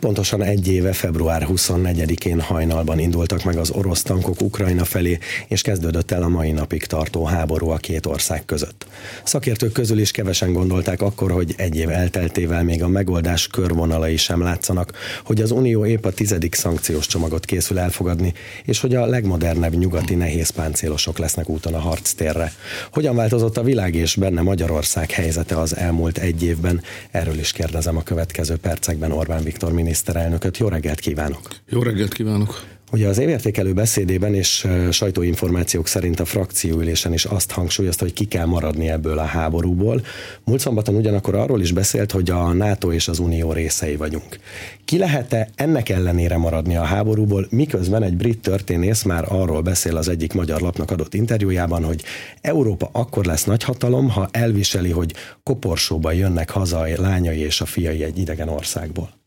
Pontosan 0.00 0.42
egy 0.42 0.68
éve, 0.68 0.92
február 0.92 1.46
24-én 1.48 2.40
hajnalban 2.40 2.98
indultak 2.98 3.44
meg 3.44 3.56
az 3.56 3.70
orosz 3.70 4.02
tankok 4.02 4.40
Ukrajna 4.40 4.84
felé, 4.84 5.18
és 5.48 5.62
kezdődött 5.62 6.10
el 6.10 6.22
a 6.22 6.28
mai 6.28 6.50
napig 6.50 6.84
tartó 6.84 7.24
háború 7.24 7.68
a 7.68 7.76
két 7.76 8.06
ország 8.06 8.44
között. 8.44 8.86
Szakértők 9.24 9.72
közül 9.72 9.98
is 9.98 10.10
kevesen 10.10 10.52
gondolták 10.52 11.02
akkor, 11.02 11.30
hogy 11.30 11.54
egy 11.56 11.76
év 11.76 11.90
elteltével 11.90 12.64
még 12.64 12.82
a 12.82 12.88
megoldás 12.88 13.46
körvonalai 13.46 14.16
sem 14.16 14.42
látszanak, 14.42 14.92
hogy 15.24 15.40
az 15.40 15.50
Unió 15.50 15.86
épp 15.86 16.04
a 16.04 16.12
tizedik 16.12 16.54
szankciós 16.54 17.06
csomagot 17.06 17.44
készül 17.44 17.78
elfogadni, 17.78 18.32
és 18.64 18.80
hogy 18.80 18.94
a 18.94 19.06
legmodernebb 19.06 19.74
nyugati 19.74 20.14
nehéz 20.14 20.50
páncélosok 20.50 21.18
lesznek 21.18 21.48
úton 21.48 21.74
a 21.74 21.78
harctérre. 21.78 22.52
Hogyan 22.92 23.16
változott 23.16 23.56
a 23.56 23.62
világ 23.62 23.94
és 23.94 24.14
benne 24.14 24.42
Magyarország 24.42 25.10
helyzete 25.10 25.58
az 25.58 25.76
elmúlt 25.76 26.18
egy 26.18 26.42
évben? 26.42 26.82
Erről 27.10 27.38
is 27.38 27.52
kérdezem 27.52 27.96
a 27.96 28.02
következő 28.02 28.56
percekben 28.56 29.12
Orbán 29.12 29.42
Viktor 29.42 29.72
miniszterelnököt. 29.88 30.58
Jó 30.58 30.68
reggelt 30.68 31.00
kívánok! 31.00 31.40
Jó 31.68 31.82
reggelt 31.82 32.12
kívánok! 32.12 32.64
Ugye 32.92 33.08
az 33.08 33.18
évértékelő 33.18 33.72
beszédében 33.72 34.34
és 34.34 34.66
sajtóinformációk 34.90 35.86
szerint 35.86 36.20
a 36.20 36.24
frakcióülésen 36.24 37.12
is 37.12 37.24
azt 37.24 37.50
hangsúlyozta, 37.50 38.04
hogy 38.04 38.12
ki 38.12 38.24
kell 38.24 38.44
maradni 38.44 38.88
ebből 38.88 39.18
a 39.18 39.24
háborúból. 39.24 40.02
Múlt 40.44 40.60
szombaton 40.60 40.94
ugyanakkor 40.94 41.34
arról 41.34 41.60
is 41.60 41.72
beszélt, 41.72 42.12
hogy 42.12 42.30
a 42.30 42.52
NATO 42.52 42.92
és 42.92 43.08
az 43.08 43.18
Unió 43.18 43.52
részei 43.52 43.96
vagyunk. 43.96 44.38
Ki 44.84 44.98
lehet-e 44.98 45.48
ennek 45.54 45.88
ellenére 45.88 46.36
maradni 46.36 46.76
a 46.76 46.82
háborúból, 46.82 47.46
miközben 47.50 48.02
egy 48.02 48.16
brit 48.16 48.40
történész 48.40 49.02
már 49.02 49.24
arról 49.28 49.60
beszél 49.60 49.96
az 49.96 50.08
egyik 50.08 50.32
magyar 50.32 50.60
lapnak 50.60 50.90
adott 50.90 51.14
interjújában, 51.14 51.84
hogy 51.84 52.02
Európa 52.40 52.88
akkor 52.92 53.24
lesz 53.24 53.44
nagyhatalom, 53.44 54.08
ha 54.08 54.28
elviseli, 54.30 54.90
hogy 54.90 55.14
koporsóba 55.42 56.12
jönnek 56.12 56.50
haza 56.50 56.78
a 56.78 56.88
lányai 56.96 57.38
és 57.38 57.60
a 57.60 57.66
fiai 57.66 58.02
egy 58.02 58.18
idegen 58.18 58.48
országból. 58.48 59.17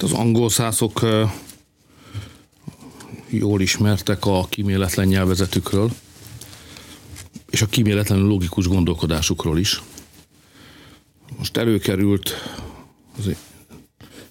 Az 0.00 0.12
angol 0.12 0.50
szászok 0.50 1.00
jól 3.28 3.60
ismertek 3.60 4.26
a 4.26 4.46
kíméletlen 4.48 5.06
nyelvezetükről, 5.06 5.90
és 7.50 7.62
a 7.62 7.66
kíméletlenül 7.66 8.26
logikus 8.26 8.68
gondolkodásukról 8.68 9.58
is. 9.58 9.82
Most 11.38 11.56
előkerült, 11.56 12.32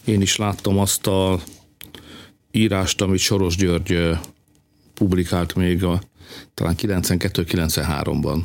én 0.06 0.22
is 0.22 0.36
láttam 0.36 0.80
azt 0.80 1.08
a 1.08 1.40
írást, 2.52 3.02
amit 3.02 3.20
Soros 3.20 3.56
György 3.56 4.18
publikált 4.94 5.56
még 5.56 5.84
a, 5.84 6.02
talán 6.54 6.76
92-93-ban 6.78 8.44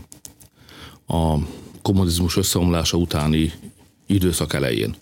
a 1.07 1.39
kommunizmus 1.83 2.37
összeomlása 2.37 2.97
utáni 2.97 3.53
időszak 4.07 4.53
elején, 4.53 4.95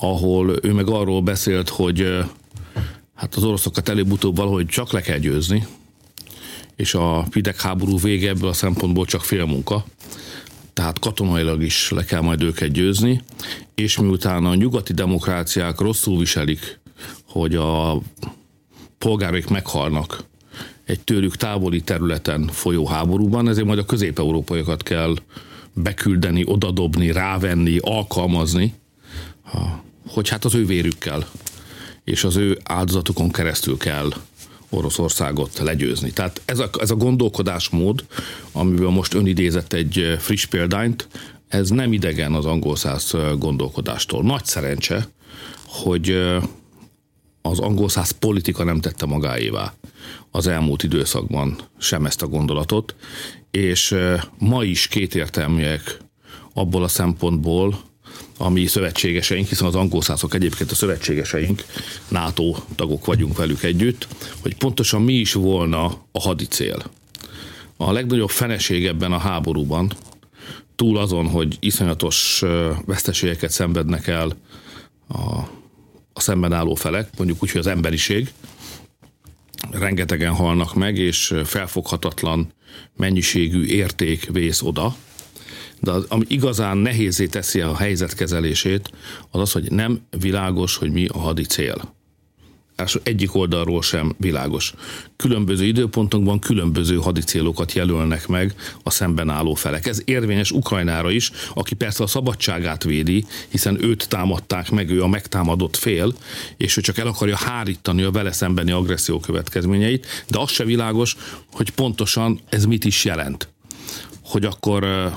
ahol 0.00 0.56
ő 0.62 0.72
meg 0.72 0.88
arról 0.88 1.20
beszélt, 1.22 1.68
hogy 1.68 2.18
hát 3.14 3.34
az 3.34 3.44
oroszokat 3.44 3.88
előbb-utóbb 3.88 4.36
valahogy 4.36 4.66
csak 4.66 4.92
le 4.92 5.00
kell 5.00 5.18
győzni, 5.18 5.66
és 6.76 6.94
a 6.94 7.26
hidegháború 7.32 7.98
vége 7.98 8.28
ebből 8.28 8.48
a 8.48 8.52
szempontból 8.52 9.04
csak 9.04 9.24
félmunka, 9.24 9.84
tehát 10.72 10.98
katonailag 10.98 11.62
is 11.62 11.90
le 11.90 12.04
kell 12.04 12.20
majd 12.20 12.42
őket 12.42 12.72
győzni, 12.72 13.22
és 13.74 13.98
miután 13.98 14.44
a 14.44 14.54
nyugati 14.54 14.92
demokráciák 14.92 15.80
rosszul 15.80 16.18
viselik, 16.18 16.80
hogy 17.28 17.54
a 17.54 18.00
polgárok 18.98 19.48
meghalnak 19.48 20.24
egy 20.84 21.00
tőlük 21.00 21.36
távoli 21.36 21.80
területen 21.80 22.46
folyó 22.46 22.86
háborúban, 22.86 23.48
ezért 23.48 23.66
majd 23.66 23.78
a 23.78 23.84
közép-európaiakat 23.84 24.82
kell 24.82 25.14
beküldeni, 25.72 26.42
odadobni, 26.46 27.12
rávenni, 27.12 27.78
alkalmazni, 27.80 28.74
hogy 30.06 30.28
hát 30.28 30.44
az 30.44 30.54
ő 30.54 30.66
vérükkel 30.66 31.26
és 32.04 32.24
az 32.24 32.36
ő 32.36 32.58
áldozatokon 32.64 33.30
keresztül 33.30 33.76
kell 33.76 34.12
Oroszországot 34.70 35.58
legyőzni. 35.58 36.12
Tehát 36.12 36.40
ez 36.44 36.58
a, 36.58 36.70
ez 36.78 36.90
a 36.90 36.94
gondolkodásmód, 36.94 38.04
amiben 38.52 38.92
most 38.92 39.14
ön 39.14 39.26
idézett 39.26 39.72
egy 39.72 40.16
friss 40.18 40.44
példányt, 40.44 41.08
ez 41.48 41.70
nem 41.70 41.92
idegen 41.92 42.34
az 42.34 42.46
angol 42.46 42.76
száz 42.76 43.14
gondolkodástól. 43.38 44.22
Nagy 44.22 44.44
szerencse, 44.44 45.08
hogy 45.66 46.10
az 47.42 47.58
angol 47.58 47.88
száz 47.88 48.10
politika 48.10 48.64
nem 48.64 48.80
tette 48.80 49.06
magáévá 49.06 49.74
az 50.30 50.46
elmúlt 50.46 50.82
időszakban 50.82 51.58
sem 51.78 52.06
ezt 52.06 52.22
a 52.22 52.28
gondolatot, 52.28 52.94
és 53.50 53.96
ma 54.38 54.64
is 54.64 54.88
kétértelműek 54.88 55.98
abból 56.54 56.82
a 56.82 56.88
szempontból, 56.88 57.80
ami 58.40 58.66
szövetségeseink, 58.66 59.48
hiszen 59.48 59.66
az 59.66 59.74
angolszászok 59.74 60.34
egyébként 60.34 60.70
a 60.70 60.74
szövetségeseink, 60.74 61.64
NATO 62.08 62.54
tagok 62.74 63.04
vagyunk 63.04 63.36
velük 63.36 63.62
együtt, 63.62 64.08
hogy 64.40 64.56
pontosan 64.56 65.02
mi 65.02 65.12
is 65.12 65.32
volna 65.32 65.84
a 66.12 66.20
hadicél. 66.20 66.82
A 67.76 67.92
legnagyobb 67.92 68.30
feneség 68.30 68.86
ebben 68.86 69.12
a 69.12 69.18
háborúban, 69.18 69.92
túl 70.76 70.98
azon, 70.98 71.28
hogy 71.28 71.56
iszonyatos 71.60 72.42
veszteségeket 72.84 73.50
szenvednek 73.50 74.06
el 74.06 74.32
a, 75.08 75.18
a 76.12 76.20
szemben 76.20 76.52
álló 76.52 76.74
felek, 76.74 77.08
mondjuk 77.16 77.42
úgy, 77.42 77.50
hogy 77.50 77.60
az 77.60 77.66
emberiség, 77.66 78.32
rengetegen 79.70 80.34
halnak 80.34 80.74
meg, 80.74 80.96
és 80.96 81.34
felfoghatatlan 81.44 82.52
mennyiségű 82.96 83.64
érték 83.64 84.28
vész 84.32 84.62
oda, 84.62 84.96
de 85.80 85.90
az, 85.90 86.04
ami 86.08 86.24
igazán 86.28 86.76
nehézé 86.76 87.26
teszi 87.26 87.60
a 87.60 87.76
helyzet 87.76 88.14
kezelését, 88.14 88.90
az 89.30 89.40
az, 89.40 89.52
hogy 89.52 89.70
nem 89.70 90.00
világos, 90.18 90.76
hogy 90.76 90.90
mi 90.90 91.06
a 91.06 91.18
hadi 91.18 91.44
cél. 91.44 91.98
Egyik 93.02 93.34
oldalról 93.34 93.82
sem 93.82 94.14
világos. 94.18 94.74
Különböző 95.16 95.64
időpontokban 95.64 96.38
különböző 96.38 96.96
hadicélokat 96.96 97.72
jelölnek 97.72 98.26
meg 98.26 98.54
a 98.82 98.90
szemben 98.90 99.28
álló 99.28 99.54
felek. 99.54 99.86
Ez 99.86 100.02
érvényes 100.04 100.50
Ukrajnára 100.50 101.10
is, 101.10 101.30
aki 101.54 101.74
persze 101.74 102.02
a 102.02 102.06
szabadságát 102.06 102.84
védi, 102.84 103.24
hiszen 103.48 103.84
őt 103.84 104.08
támadták 104.08 104.70
meg, 104.70 104.90
ő 104.90 105.02
a 105.02 105.06
megtámadott 105.06 105.76
fél, 105.76 106.14
és 106.56 106.76
ő 106.76 106.80
csak 106.80 106.98
el 106.98 107.06
akarja 107.06 107.36
hárítani 107.36 108.02
a 108.02 108.10
vele 108.10 108.32
szembeni 108.32 108.70
agresszió 108.70 109.20
következményeit, 109.20 110.06
de 110.28 110.38
az 110.38 110.50
se 110.50 110.64
világos, 110.64 111.16
hogy 111.52 111.70
pontosan 111.70 112.40
ez 112.48 112.64
mit 112.64 112.84
is 112.84 113.04
jelent. 113.04 113.48
Hogy 114.22 114.44
akkor 114.44 115.12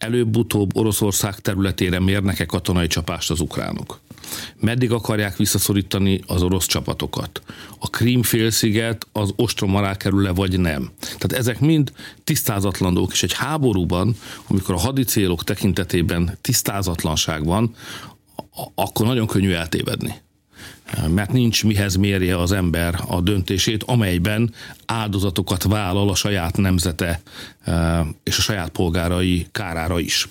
előbb-utóbb 0.00 0.76
Oroszország 0.76 1.40
területére 1.40 2.00
mérnek-e 2.00 2.44
katonai 2.44 2.86
csapást 2.86 3.30
az 3.30 3.40
ukránok? 3.40 4.00
Meddig 4.60 4.92
akarják 4.92 5.36
visszaszorítani 5.36 6.20
az 6.26 6.42
orosz 6.42 6.66
csapatokat? 6.66 7.42
A 7.78 7.90
Krím 7.90 8.22
félsziget 8.22 9.06
az 9.12 9.32
ostrom 9.36 9.76
alá 9.76 9.96
kerül-e, 9.96 10.30
vagy 10.30 10.60
nem? 10.60 10.90
Tehát 11.00 11.32
ezek 11.32 11.60
mind 11.60 11.92
tisztázatlan 12.24 12.94
dolgok, 12.94 13.12
és 13.12 13.22
egy 13.22 13.32
háborúban, 13.32 14.16
amikor 14.46 14.74
a 14.74 14.78
hadicélok 14.78 15.44
tekintetében 15.44 16.38
tisztázatlanság 16.40 17.44
van, 17.44 17.74
akkor 18.74 19.06
nagyon 19.06 19.26
könnyű 19.26 19.52
eltévedni 19.52 20.14
mert 21.08 21.32
nincs 21.32 21.64
mihez 21.64 21.94
mérje 21.94 22.38
az 22.38 22.52
ember 22.52 23.00
a 23.06 23.20
döntését, 23.20 23.82
amelyben 23.82 24.54
áldozatokat 24.86 25.62
vállal 25.62 26.08
a 26.08 26.14
saját 26.14 26.56
nemzete 26.56 27.20
e, 27.64 28.06
és 28.22 28.38
a 28.38 28.40
saját 28.40 28.68
polgárai 28.68 29.46
kárára 29.52 29.98
is. 29.98 30.28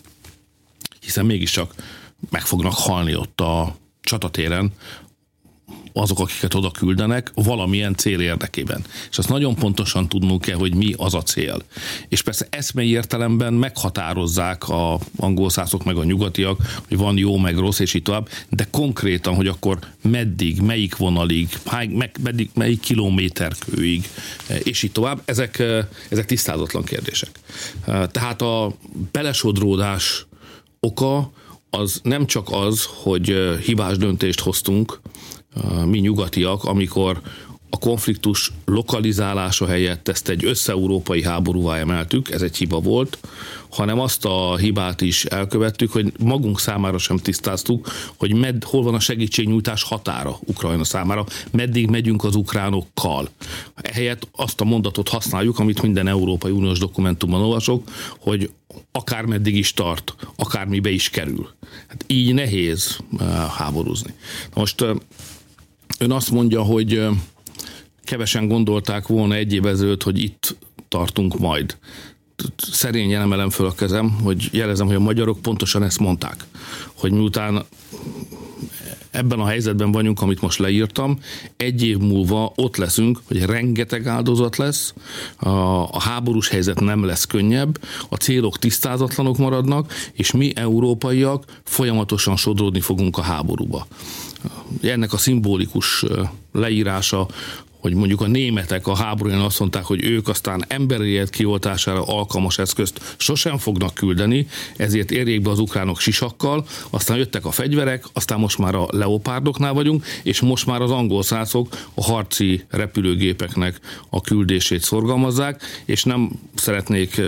Hiszen 1.02 1.26
mégiscsak 1.26 1.74
meg 2.30 2.42
fognak 2.42 2.74
halni 2.74 3.16
ott 3.16 3.42
a 3.42 3.76
csatatéren 4.02 4.72
azok, 5.94 6.20
akiket 6.20 6.54
oda 6.54 6.72
küldenek, 6.72 7.32
valamilyen 7.34 7.96
cél 7.96 8.20
érdekében. 8.20 8.84
És 9.10 9.18
azt 9.18 9.30
nagyon 9.30 9.56
pontosan 9.56 10.08
tudnunk 10.08 10.42
kell, 10.42 10.58
hogy 10.58 10.76
mi 10.76 10.94
az 10.98 11.14
a 11.14 11.22
cél. 11.22 11.62
És 12.08 12.22
persze 12.22 12.48
eszmei 12.50 12.90
értelemben 12.90 13.54
meghatározzák 13.54 14.70
a 14.70 15.00
angol 15.18 15.50
szászok 15.50 15.84
meg 15.84 15.96
a 15.98 16.04
nyugatiak, 16.04 16.82
hogy 16.88 16.98
van 16.98 17.18
jó, 17.18 17.38
meg 17.38 17.58
rossz, 17.58 17.80
és 17.80 17.94
így 17.94 18.04
tovább, 18.04 18.30
de 18.50 18.68
konkrétan, 18.72 19.36
hogy 19.36 19.48
akkor 19.48 19.80
meddig, 20.02 20.62
melyik 20.62 20.96
vonalig, 20.96 21.50
meg, 21.90 22.18
meddig, 22.24 22.50
melyik 22.54 22.80
kilométerkőig, 22.80 24.10
és 24.64 24.84
így 24.84 24.92
tovább, 24.92 25.22
ezek, 25.26 25.64
ezek 26.10 26.26
tisztázatlan 26.26 26.84
kérdések. 26.84 27.30
Tehát 27.86 28.42
a 28.42 28.74
belesodródás 29.12 30.26
oka 30.80 31.32
az 31.70 32.00
nem 32.04 32.26
csak 32.26 32.48
az, 32.52 32.88
hogy 33.04 33.36
hibás 33.66 33.98
döntést 33.98 34.40
hoztunk, 34.40 35.00
mi 35.86 36.00
nyugatiak, 36.00 36.64
amikor 36.64 37.22
a 37.70 37.78
konfliktus 37.78 38.52
lokalizálása 38.66 39.68
helyett 39.68 40.08
ezt 40.08 40.30
egy 40.30 40.46
összeurópai 40.46 41.24
háborúvá 41.24 41.78
emeltük, 41.78 42.32
ez 42.32 42.42
egy 42.42 42.58
hiba 42.58 42.80
volt, 42.80 43.18
hanem 43.70 44.00
azt 44.00 44.26
a 44.26 44.58
hibát 44.58 45.02
is 45.02 45.26
elkövettük, 45.26 45.92
hogy 45.92 46.14
magunk 46.20 46.60
számára 46.60 46.98
sem 46.98 47.18
tisztáztuk, 47.18 47.88
hogy 48.18 48.34
med, 48.34 48.64
hol 48.64 48.84
van 48.84 48.94
a 48.94 49.00
segítségnyújtás 49.00 49.84
határa 49.84 50.38
Ukrajna 50.40 50.84
számára, 50.84 51.26
meddig 51.52 51.90
megyünk 51.90 52.24
az 52.24 52.36
ukránokkal. 52.36 53.30
Ehelyett 53.76 54.28
azt 54.32 54.62
a 54.62 54.66
mondatot 54.66 55.10
használjuk, 55.10 55.60
amit 55.60 55.82
minden 55.82 56.08
Európai 56.08 56.52
Uniós 56.52 56.80
dokumentumban 56.80 57.42
olvasok, 57.42 57.90
hogy 58.20 58.52
akármeddig 58.92 59.56
is 59.56 59.74
tart, 59.74 60.16
akármibe 60.36 60.90
is 60.90 61.10
kerül. 61.10 61.50
Hát 61.88 62.04
így 62.08 62.34
nehéz 62.34 62.98
háborúzni. 63.58 64.14
Most 64.54 64.86
ön 66.00 66.12
azt 66.12 66.32
mondja, 66.32 66.62
hogy 66.62 67.08
kevesen 68.04 68.48
gondolták 68.48 69.08
volna 69.08 69.36
egy 69.36 69.54
év 69.54 69.66
hogy 70.04 70.24
itt 70.24 70.58
tartunk 70.88 71.40
majd. 71.40 71.78
Szerényen 72.58 73.22
emelem 73.22 73.50
föl 73.50 73.66
a 73.66 73.74
kezem, 73.74 74.10
hogy 74.10 74.50
jelezem, 74.52 74.88
hogy 74.88 74.96
a 74.96 75.00
magyarok 75.00 75.42
pontosan 75.42 75.84
ezt 75.84 76.00
mondták, 76.00 76.46
hogy 76.94 77.12
miután 77.12 77.66
ebben 79.12 79.40
a 79.40 79.46
helyzetben 79.46 79.92
vagyunk, 79.92 80.22
amit 80.22 80.42
most 80.42 80.60
leírtam, 80.60 81.20
egy 81.58 81.84
év 81.84 81.98
múlva 81.98 82.52
ott 82.56 82.78
leszünk, 82.78 83.20
hogy 83.28 83.46
rengeteg 83.46 84.08
áldozat 84.08 84.58
lesz, 84.58 84.94
a, 85.38 85.50
a 85.84 86.02
háborús 86.02 86.50
helyzet 86.50 86.80
nem 86.80 87.04
lesz 87.04 87.26
könnyebb, 87.26 87.80
a 88.10 88.16
célok 88.16 88.60
tisztázatlanok 88.60 89.38
maradnak, 89.38 89.94
és 90.14 90.32
mi 90.32 90.52
európaiak 90.56 91.46
folyamatosan 91.64 92.36
sodródni 92.36 92.80
fogunk 92.80 93.18
a 93.18 93.22
háborúba. 93.22 93.88
Ennek 94.82 95.14
a 95.14 95.18
szimbolikus 95.18 96.06
leírása 96.52 97.28
hogy 97.80 97.94
mondjuk 97.94 98.22
a 98.22 98.28
németek 98.28 98.88
a 98.88 98.96
háborúján 98.96 99.40
azt 99.40 99.60
mondták, 99.60 99.84
hogy 99.84 100.04
ők 100.04 100.28
aztán 100.28 100.66
emberi 100.68 101.10
élet 101.10 101.30
kioltására 101.30 102.04
alkalmas 102.04 102.58
eszközt 102.58 103.16
sosem 103.18 103.58
fognak 103.58 103.94
küldeni, 103.94 104.48
ezért 104.78 105.12
érjék 105.12 105.42
be 105.42 105.50
az 105.50 105.60
ukránok 105.60 106.00
sisakkal, 106.00 106.66
aztán 106.90 107.18
jöttek 107.18 107.46
a 107.46 107.52
fegyverek, 107.52 108.06
aztán 108.14 108.40
most 108.40 108.58
már 108.58 108.76
a 108.76 108.88
leopárdoknál 108.92 109.74
vagyunk, 109.74 110.06
és 110.24 110.42
most 110.42 110.66
már 110.66 110.82
az 110.82 110.92
angol 110.92 111.24
szászok 111.24 111.68
a 111.94 112.04
harci 112.04 112.64
repülőgépeknek 112.70 113.80
a 114.10 114.22
küldését 114.22 114.82
szorgalmazzák, 114.82 115.64
és 115.86 116.04
nem 116.04 116.32
szeretnék 116.56 117.22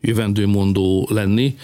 jövendőmondó 0.00 1.08
lenni, 1.10 1.56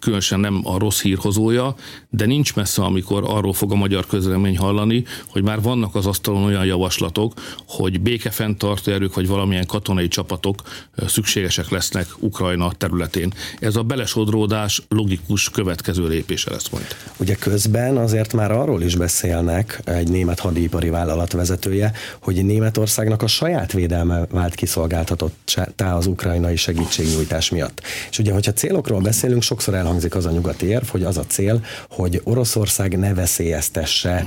különösen 0.00 0.40
nem 0.40 0.60
a 0.64 0.78
rossz 0.78 1.02
hírhozója, 1.02 1.74
de 2.10 2.26
nincs 2.26 2.54
messze, 2.54 2.82
amikor 2.82 3.24
arról 3.26 3.52
fog 3.52 3.72
a 3.72 3.74
magyar 3.74 4.06
közlemény 4.06 4.58
hallani, 4.58 5.04
hogy 5.28 5.42
már 5.42 5.62
vannak 5.62 5.94
az 5.94 6.06
asztalon 6.28 6.48
olyan 6.48 6.64
javaslatok, 6.64 7.32
hogy 7.66 8.00
békefenntartó 8.00 8.92
erők 8.92 9.14
vagy 9.14 9.26
valamilyen 9.26 9.66
katonai 9.66 10.08
csapatok 10.08 10.62
szükségesek 11.06 11.68
lesznek 11.70 12.06
Ukrajna 12.18 12.72
területén. 12.72 13.32
Ez 13.60 13.76
a 13.76 13.82
belesodródás 13.82 14.82
logikus 14.88 15.50
következő 15.50 16.08
lépése 16.08 16.50
lesz 16.50 16.68
majd. 16.68 16.86
Ugye 17.16 17.34
közben 17.34 17.96
azért 17.96 18.32
már 18.32 18.50
arról 18.52 18.82
is 18.82 18.96
beszélnek 18.96 19.80
egy 19.84 20.08
német 20.08 20.38
hadipari 20.38 20.88
vállalat 20.88 21.32
vezetője, 21.32 21.92
hogy 22.22 22.44
Németországnak 22.44 23.22
a 23.22 23.26
saját 23.26 23.72
védelme 23.72 24.26
vált 24.30 24.54
kiszolgáltatottá 24.54 25.94
az 25.94 26.06
ukrajnai 26.06 26.56
segítségnyújtás 26.56 27.50
miatt. 27.50 27.82
És 28.10 28.18
ugye, 28.18 28.32
hogyha 28.32 28.52
célokról 28.52 29.00
beszélünk, 29.00 29.42
sokszor 29.42 29.74
elhangzik 29.74 30.14
az 30.14 30.26
a 30.26 30.30
nyugati 30.30 30.66
érv, 30.66 30.86
hogy 30.86 31.02
az 31.02 31.16
a 31.16 31.24
cél, 31.26 31.64
hogy 31.90 32.20
Oroszország 32.24 32.98
ne 32.98 33.14
veszélyeztesse 33.14 34.26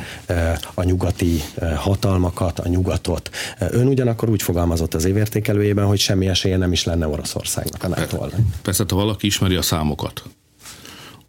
a 0.74 0.84
nyugati 0.84 1.42
hatalmakat, 1.92 2.60
a 2.60 2.68
nyugatot. 2.68 3.30
Ön 3.60 3.88
ugyanakkor 3.88 4.30
úgy 4.30 4.42
fogalmazott 4.42 4.94
az 4.94 5.06
évértékelőjében, 5.06 5.86
hogy 5.86 6.00
semmi 6.00 6.28
esélye 6.28 6.58
nem 6.58 6.72
is 6.72 6.84
lenne 6.84 7.08
Oroszországnak 7.08 7.84
a 7.84 7.88
nato 7.88 8.28
Persze, 8.62 8.84
ha 8.90 8.96
valaki 8.96 9.26
ismeri 9.26 9.56
a 9.56 9.62
számokat, 9.62 10.24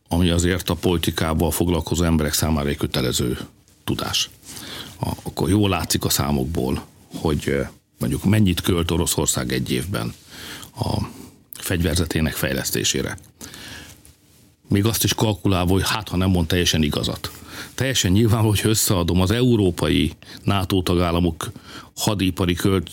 ami 0.09 0.31
azért 0.31 0.71
a 0.71 0.75
politikával 0.75 1.51
foglalkozó 1.51 2.05
emberek 2.05 2.33
számára 2.33 2.69
egy 2.69 2.77
kötelező 2.77 3.39
tudás, 3.85 4.31
akkor 5.23 5.49
jól 5.49 5.69
látszik 5.69 6.05
a 6.05 6.11
számokból, 6.11 6.85
hogy 7.15 7.57
mondjuk 7.99 8.25
mennyit 8.25 8.61
költ 8.61 8.91
Oroszország 8.91 9.53
egy 9.53 9.71
évben 9.71 10.15
a 10.77 11.03
fegyverzetének 11.53 12.35
fejlesztésére. 12.35 13.19
Még 14.69 14.87
azt 14.87 15.05
is 15.05 15.15
kalkulálva, 15.15 15.73
hogy 15.73 15.89
hát 15.89 16.09
ha 16.09 16.17
nem 16.17 16.31
mond 16.31 16.47
teljesen 16.47 16.83
igazat. 16.83 17.31
Teljesen 17.83 18.13
nyilván, 18.13 18.43
hogy 18.43 18.61
összeadom 18.65 19.21
az 19.21 19.31
európai 19.31 20.13
NATO 20.45 20.83
tagállamok 20.83 21.51
hadipari 21.97 22.55
költ 22.55 22.91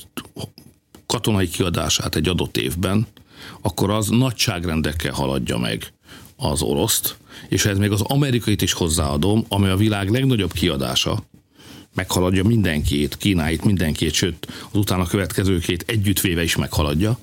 katonai 1.06 1.48
kiadását 1.48 2.16
egy 2.16 2.28
adott 2.28 2.58
évben, 2.58 3.08
akkor 3.62 3.90
az 3.90 4.08
nagyságrendekkel 4.08 5.14
haladja 5.14 5.58
meg 5.58 5.94
az 6.36 6.62
oroszt, 6.62 7.18
és 7.50 7.66
ez 7.66 7.78
még 7.78 7.92
az 7.92 8.02
amerikait 8.02 8.62
is 8.62 8.74
hozzáadom, 8.74 9.46
ami 9.48 9.68
a 9.68 9.76
világ 9.76 10.10
legnagyobb 10.10 10.52
kiadása, 10.52 11.24
meghaladja 11.96 12.44
mindenkit, 12.44 13.18
Kínáit, 13.18 13.64
mindenkit, 13.64 14.14
sőt, 14.14 14.48
az 14.72 14.78
utána 14.78 15.06
következőkét 15.06 15.84
együttvéve 15.88 16.44
is 16.44 16.56
meghaladja. 16.56 17.20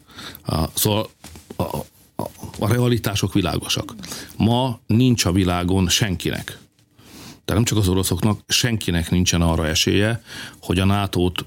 Szóval 0.74 1.08
a, 1.56 1.62
a, 1.62 1.82
a 2.58 2.72
realitások 2.72 3.32
világosak. 3.32 3.94
Ma 4.36 4.80
nincs 4.86 5.24
a 5.24 5.32
világon 5.32 5.88
senkinek, 5.88 6.58
de 7.46 7.54
nem 7.54 7.64
csak 7.64 7.78
az 7.78 7.88
oroszoknak, 7.88 8.40
senkinek 8.48 9.10
nincsen 9.10 9.40
arra 9.40 9.66
esélye, 9.66 10.22
hogy 10.60 10.78
a 10.78 10.84
NATO-t 10.84 11.44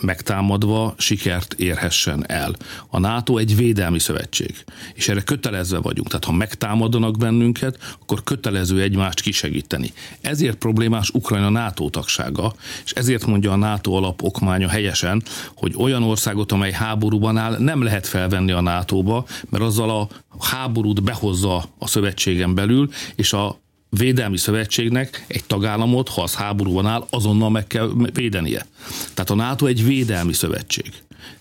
megtámadva 0.00 0.94
sikert 0.98 1.52
érhessen 1.52 2.24
el. 2.30 2.54
A 2.88 2.98
NATO 2.98 3.36
egy 3.36 3.56
védelmi 3.56 3.98
szövetség, 3.98 4.64
és 4.94 5.08
erre 5.08 5.20
kötelezve 5.20 5.78
vagyunk. 5.78 6.08
Tehát 6.08 6.24
ha 6.24 6.32
megtámadanak 6.32 7.18
bennünket, 7.18 7.78
akkor 8.00 8.22
kötelező 8.22 8.82
egymást 8.82 9.20
kisegíteni. 9.20 9.92
Ezért 10.20 10.56
problémás 10.56 11.10
Ukrajna 11.10 11.48
NATO 11.48 11.90
tagsága, 11.90 12.54
és 12.84 12.92
ezért 12.92 13.26
mondja 13.26 13.52
a 13.52 13.56
NATO 13.56 13.92
alapokmánya 13.92 14.68
helyesen, 14.68 15.22
hogy 15.54 15.74
olyan 15.76 16.02
országot, 16.02 16.52
amely 16.52 16.72
háborúban 16.72 17.36
áll, 17.36 17.58
nem 17.58 17.82
lehet 17.82 18.06
felvenni 18.06 18.52
a 18.52 18.60
NATO-ba, 18.60 19.26
mert 19.48 19.64
azzal 19.64 19.90
a 19.90 20.08
háborút 20.38 21.02
behozza 21.02 21.64
a 21.78 21.86
szövetségen 21.86 22.54
belül, 22.54 22.90
és 23.14 23.32
a 23.32 23.60
védelmi 23.96 24.36
szövetségnek 24.36 25.24
egy 25.28 25.44
tagállamot, 25.44 26.08
ha 26.08 26.22
az 26.22 26.34
háborúban 26.34 26.86
áll, 26.86 27.06
azonnal 27.10 27.50
meg 27.50 27.66
kell 27.66 27.90
védenie. 28.12 28.66
Tehát 29.14 29.30
a 29.30 29.34
NATO 29.34 29.66
egy 29.66 29.84
védelmi 29.84 30.32
szövetség, 30.32 30.92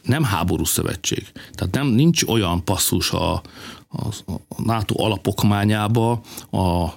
nem 0.02 0.24
háborús 0.24 0.70
szövetség. 0.70 1.28
Tehát 1.54 1.74
nem 1.74 1.88
nincs 1.88 2.24
olyan 2.24 2.64
passzus 2.64 3.12
a, 3.12 3.34
a, 3.88 4.08
a 4.28 4.62
NATO 4.64 5.04
alapokmányába, 5.04 6.22
a 6.52 6.88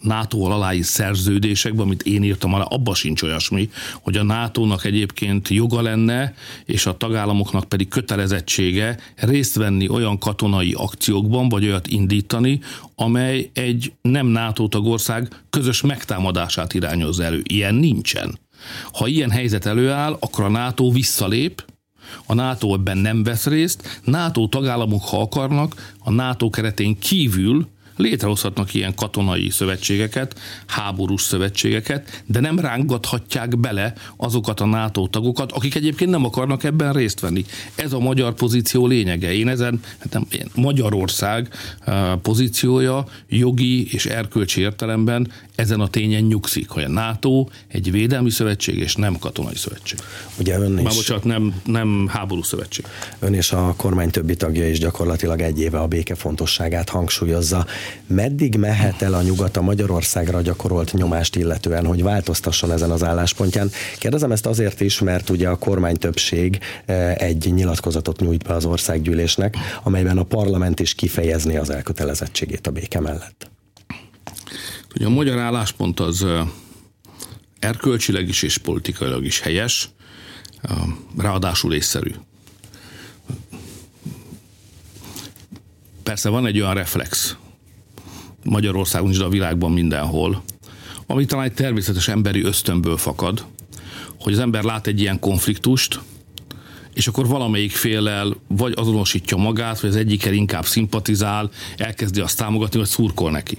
NATO-val 0.00 0.52
aláírt 0.52 0.86
szerződésekben, 0.86 1.84
amit 1.84 2.02
én 2.02 2.22
írtam 2.22 2.54
alá, 2.54 2.64
abban 2.64 2.94
sincs 2.94 3.22
olyasmi, 3.22 3.70
hogy 4.00 4.16
a 4.16 4.22
NATO-nak 4.22 4.84
egyébként 4.84 5.48
joga 5.48 5.82
lenne, 5.82 6.34
és 6.64 6.86
a 6.86 6.96
tagállamoknak 6.96 7.64
pedig 7.64 7.88
kötelezettsége 7.88 8.98
részt 9.16 9.54
venni 9.54 9.88
olyan 9.88 10.18
katonai 10.18 10.72
akciókban, 10.72 11.48
vagy 11.48 11.64
olyat 11.64 11.86
indítani, 11.86 12.60
amely 12.94 13.50
egy 13.52 13.92
nem 14.02 14.26
NATO 14.26 14.68
tagország 14.68 15.28
közös 15.50 15.80
megtámadását 15.80 16.74
irányoz 16.74 17.20
elő. 17.20 17.42
Ilyen 17.48 17.74
nincsen. 17.74 18.38
Ha 18.92 19.06
ilyen 19.06 19.30
helyzet 19.30 19.66
előáll, 19.66 20.16
akkor 20.20 20.44
a 20.44 20.48
NATO 20.48 20.90
visszalép, 20.90 21.64
a 22.26 22.34
NATO 22.34 22.74
ebben 22.74 22.98
nem 22.98 23.22
vesz 23.22 23.46
részt, 23.46 24.00
NATO 24.04 24.46
tagállamok, 24.48 25.04
ha 25.04 25.20
akarnak, 25.20 25.94
a 25.98 26.10
NATO 26.10 26.50
keretén 26.50 26.98
kívül 26.98 27.68
létrehozhatnak 28.00 28.74
ilyen 28.74 28.94
katonai 28.94 29.50
szövetségeket, 29.50 30.38
háborús 30.66 31.22
szövetségeket, 31.22 32.22
de 32.26 32.40
nem 32.40 32.58
rángathatják 32.58 33.58
bele 33.58 33.92
azokat 34.16 34.60
a 34.60 34.66
NATO 34.66 35.06
tagokat, 35.06 35.52
akik 35.52 35.74
egyébként 35.74 36.10
nem 36.10 36.24
akarnak 36.24 36.64
ebben 36.64 36.92
részt 36.92 37.20
venni. 37.20 37.44
Ez 37.74 37.92
a 37.92 37.98
magyar 37.98 38.34
pozíció 38.34 38.86
lényege. 38.86 39.32
Én 39.32 39.48
ezen, 39.48 39.80
hát 39.98 40.12
nem, 40.12 40.26
én, 40.32 40.50
Magyarország 40.54 41.48
uh, 41.86 42.12
pozíciója 42.12 43.04
jogi 43.28 43.92
és 43.92 44.06
erkölcsi 44.06 44.60
értelemben 44.60 45.28
ezen 45.60 45.80
a 45.80 45.88
tényen 45.88 46.22
nyugszik, 46.22 46.68
hogy 46.68 46.82
a 46.82 46.88
NATO 46.88 47.46
egy 47.68 47.90
védelmi 47.90 48.30
szövetség 48.30 48.78
és 48.78 48.94
nem 48.94 49.18
katonai 49.18 49.56
szövetség. 49.56 49.98
Ugye 50.38 50.58
ön 50.58 50.78
is... 50.78 50.82
Már 50.82 50.94
bocsánat, 50.94 51.24
nem, 51.24 51.54
nem 51.64 52.08
háború 52.08 52.42
szövetség. 52.42 52.84
Ön 53.18 53.34
és 53.34 53.52
a 53.52 53.74
kormány 53.76 54.10
többi 54.10 54.36
tagja 54.36 54.68
is 54.68 54.78
gyakorlatilag 54.78 55.40
egy 55.40 55.60
éve 55.60 55.78
a 55.78 55.86
béke 55.86 56.14
fontosságát 56.14 56.88
hangsúlyozza. 56.88 57.66
Meddig 58.06 58.56
mehet 58.56 59.02
el 59.02 59.14
a 59.14 59.22
nyugat 59.22 59.56
a 59.56 59.62
Magyarországra 59.62 60.40
gyakorolt 60.40 60.92
nyomást 60.92 61.36
illetően, 61.36 61.86
hogy 61.86 62.02
változtasson 62.02 62.72
ezen 62.72 62.90
az 62.90 63.04
álláspontján? 63.04 63.70
Kérdezem 63.98 64.32
ezt 64.32 64.46
azért 64.46 64.80
is, 64.80 64.98
mert 64.98 65.30
ugye 65.30 65.48
a 65.48 65.56
kormány 65.56 65.96
többség 65.96 66.58
eh, 66.84 67.14
egy 67.14 67.52
nyilatkozatot 67.54 68.20
nyújt 68.20 68.44
be 68.44 68.54
az 68.54 68.64
országgyűlésnek, 68.64 69.56
amelyben 69.82 70.18
a 70.18 70.22
parlament 70.22 70.80
is 70.80 70.94
kifejezni 70.94 71.56
az 71.56 71.70
elkötelezettségét 71.70 72.66
a 72.66 72.70
béke 72.70 73.00
mellett. 73.00 73.50
Ugye 74.94 75.06
a 75.06 75.10
magyar 75.10 75.38
álláspont 75.38 76.00
az 76.00 76.26
erkölcsileg 77.58 78.28
is 78.28 78.42
és 78.42 78.58
politikailag 78.58 79.24
is 79.24 79.40
helyes, 79.40 79.88
ráadásul 81.16 81.74
észszerű. 81.74 82.10
Persze 86.02 86.28
van 86.28 86.46
egy 86.46 86.60
olyan 86.60 86.74
reflex, 86.74 87.36
Magyarországon 88.44 89.10
is, 89.10 89.18
de 89.18 89.24
a 89.24 89.28
világban 89.28 89.72
mindenhol, 89.72 90.42
ami 91.06 91.24
talán 91.24 91.44
egy 91.44 91.54
természetes 91.54 92.08
emberi 92.08 92.42
ösztönből 92.42 92.96
fakad, 92.96 93.46
hogy 94.20 94.32
az 94.32 94.38
ember 94.38 94.62
lát 94.62 94.86
egy 94.86 95.00
ilyen 95.00 95.18
konfliktust, 95.18 96.00
és 96.94 97.06
akkor 97.06 97.26
valamelyik 97.26 97.72
félel 97.72 98.36
vagy 98.48 98.72
azonosítja 98.76 99.36
magát, 99.36 99.80
vagy 99.80 99.90
az 99.90 99.96
egyikkel 99.96 100.32
inkább 100.32 100.64
szimpatizál, 100.64 101.50
elkezdi 101.76 102.20
azt 102.20 102.36
támogatni, 102.36 102.78
vagy 102.78 102.88
szurkol 102.88 103.30
neki. 103.30 103.58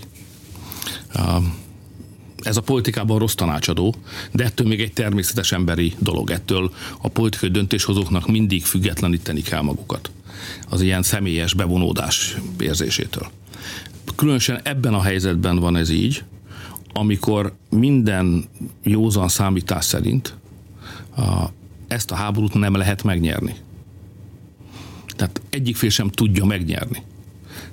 Ez 2.37 2.57
a 2.57 2.61
politikában 2.61 3.19
rossz 3.19 3.33
tanácsadó, 3.33 3.95
de 4.31 4.43
ettől 4.43 4.67
még 4.67 4.81
egy 4.81 4.93
természetes 4.93 5.51
emberi 5.51 5.93
dolog. 5.99 6.29
Ettől 6.29 6.73
a 7.01 7.07
politikai 7.07 7.49
döntéshozóknak 7.49 8.27
mindig 8.27 8.63
függetleníteni 8.63 9.41
kell 9.41 9.61
magukat 9.61 10.11
az 10.69 10.81
ilyen 10.81 11.03
személyes 11.03 11.53
bevonódás 11.53 12.37
érzésétől. 12.59 13.27
Különösen 14.15 14.59
ebben 14.63 14.93
a 14.93 15.01
helyzetben 15.01 15.59
van 15.59 15.75
ez 15.75 15.89
így, 15.89 16.23
amikor 16.93 17.53
minden 17.69 18.45
józan 18.83 19.27
számítás 19.27 19.85
szerint 19.85 20.35
a, 21.17 21.45
ezt 21.87 22.11
a 22.11 22.15
háborút 22.15 22.53
nem 22.53 22.75
lehet 22.75 23.03
megnyerni. 23.03 23.55
Tehát 25.15 25.41
egyik 25.49 25.75
fél 25.75 25.89
sem 25.89 26.09
tudja 26.09 26.45
megnyerni. 26.45 27.03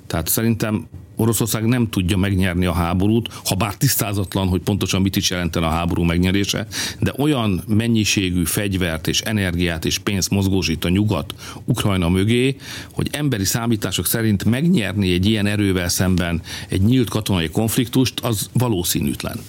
Tehát 0.07 0.27
szerintem 0.27 0.87
Oroszország 1.19 1.65
nem 1.65 1.89
tudja 1.89 2.17
megnyerni 2.17 2.65
a 2.65 2.73
háborút, 2.73 3.29
ha 3.45 3.55
bár 3.55 3.75
tisztázatlan, 3.75 4.47
hogy 4.47 4.61
pontosan 4.61 5.01
mit 5.01 5.15
is 5.15 5.29
jelenten 5.29 5.63
a 5.63 5.69
háború 5.69 6.03
megnyerése, 6.03 6.67
de 6.99 7.13
olyan 7.17 7.63
mennyiségű 7.67 8.43
fegyvert 8.45 9.07
és 9.07 9.21
energiát 9.21 9.85
és 9.85 9.97
pénzt 9.97 10.29
mozgósít 10.29 10.85
a 10.85 10.89
nyugat 10.89 11.33
Ukrajna 11.65 12.09
mögé, 12.09 12.55
hogy 12.91 13.07
emberi 13.11 13.45
számítások 13.45 14.05
szerint 14.05 14.43
megnyerni 14.43 15.13
egy 15.13 15.25
ilyen 15.25 15.45
erővel 15.45 15.89
szemben 15.89 16.41
egy 16.69 16.81
nyílt 16.81 17.09
katonai 17.09 17.49
konfliktust, 17.49 18.19
az 18.19 18.49
valószínűtlen. 18.53 19.39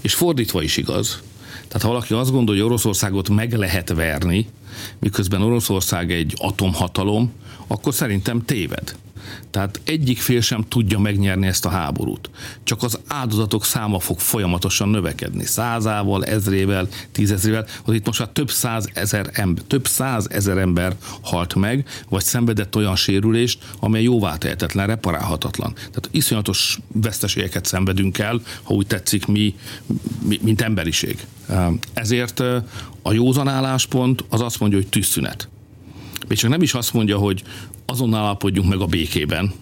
És 0.00 0.14
fordítva 0.14 0.62
is 0.62 0.76
igaz. 0.76 1.22
Tehát 1.68 1.82
ha 1.82 1.88
valaki 1.88 2.14
azt 2.14 2.30
gondolja, 2.30 2.62
hogy 2.62 2.70
Oroszországot 2.70 3.28
meg 3.28 3.52
lehet 3.52 3.88
verni, 3.88 4.46
miközben 4.98 5.42
Oroszország 5.42 6.12
egy 6.12 6.34
atomhatalom, 6.36 7.32
akkor 7.66 7.94
szerintem 7.94 8.44
téved. 8.44 8.96
Tehát 9.50 9.80
egyik 9.84 10.18
fél 10.18 10.40
sem 10.40 10.64
tudja 10.68 10.98
megnyerni 10.98 11.46
ezt 11.46 11.64
a 11.64 11.68
háborút. 11.68 12.30
Csak 12.64 12.82
az 12.82 12.98
áldozatok 13.06 13.64
száma 13.64 13.98
fog 13.98 14.18
folyamatosan 14.18 14.88
növekedni. 14.88 15.44
Százával, 15.44 16.24
ezrével, 16.24 16.88
tízezrével, 17.12 17.66
hogy 17.82 17.94
itt 17.94 18.06
most 18.06 18.18
már 18.18 18.28
több 18.28 18.50
száz 18.50 18.88
ezer 18.94 19.30
ember, 19.32 19.64
több 19.66 19.86
száz 19.86 20.26
ezer 20.30 20.58
ember 20.58 20.96
halt 21.20 21.54
meg, 21.54 21.86
vagy 22.08 22.24
szenvedett 22.24 22.76
olyan 22.76 22.96
sérülést, 22.96 23.58
amely 23.80 24.02
jóvá 24.02 24.36
tehetetlen, 24.36 24.86
reparálhatatlan. 24.86 25.72
Tehát 25.74 26.08
iszonyatos 26.10 26.78
veszteségeket 26.92 27.64
szenvedünk 27.64 28.18
el, 28.18 28.40
ha 28.62 28.74
úgy 28.74 28.86
tetszik, 28.86 29.26
mi, 29.26 29.54
mi 30.22 30.38
mint 30.42 30.60
emberiség. 30.60 31.26
Ezért 31.92 32.40
a 33.02 33.12
józan 33.12 33.48
álláspont 33.48 34.24
az 34.28 34.40
azt 34.40 34.60
mondja, 34.60 34.78
hogy 34.78 34.88
tűzszünet. 34.88 35.48
Még 36.28 36.38
csak 36.38 36.50
nem 36.50 36.62
is 36.62 36.74
azt 36.74 36.92
mondja, 36.92 37.18
hogy 37.18 37.42
azonnal 37.90 38.20
állapodjunk 38.20 38.68
meg 38.68 38.80
a 38.80 38.86
békében, 38.86 39.52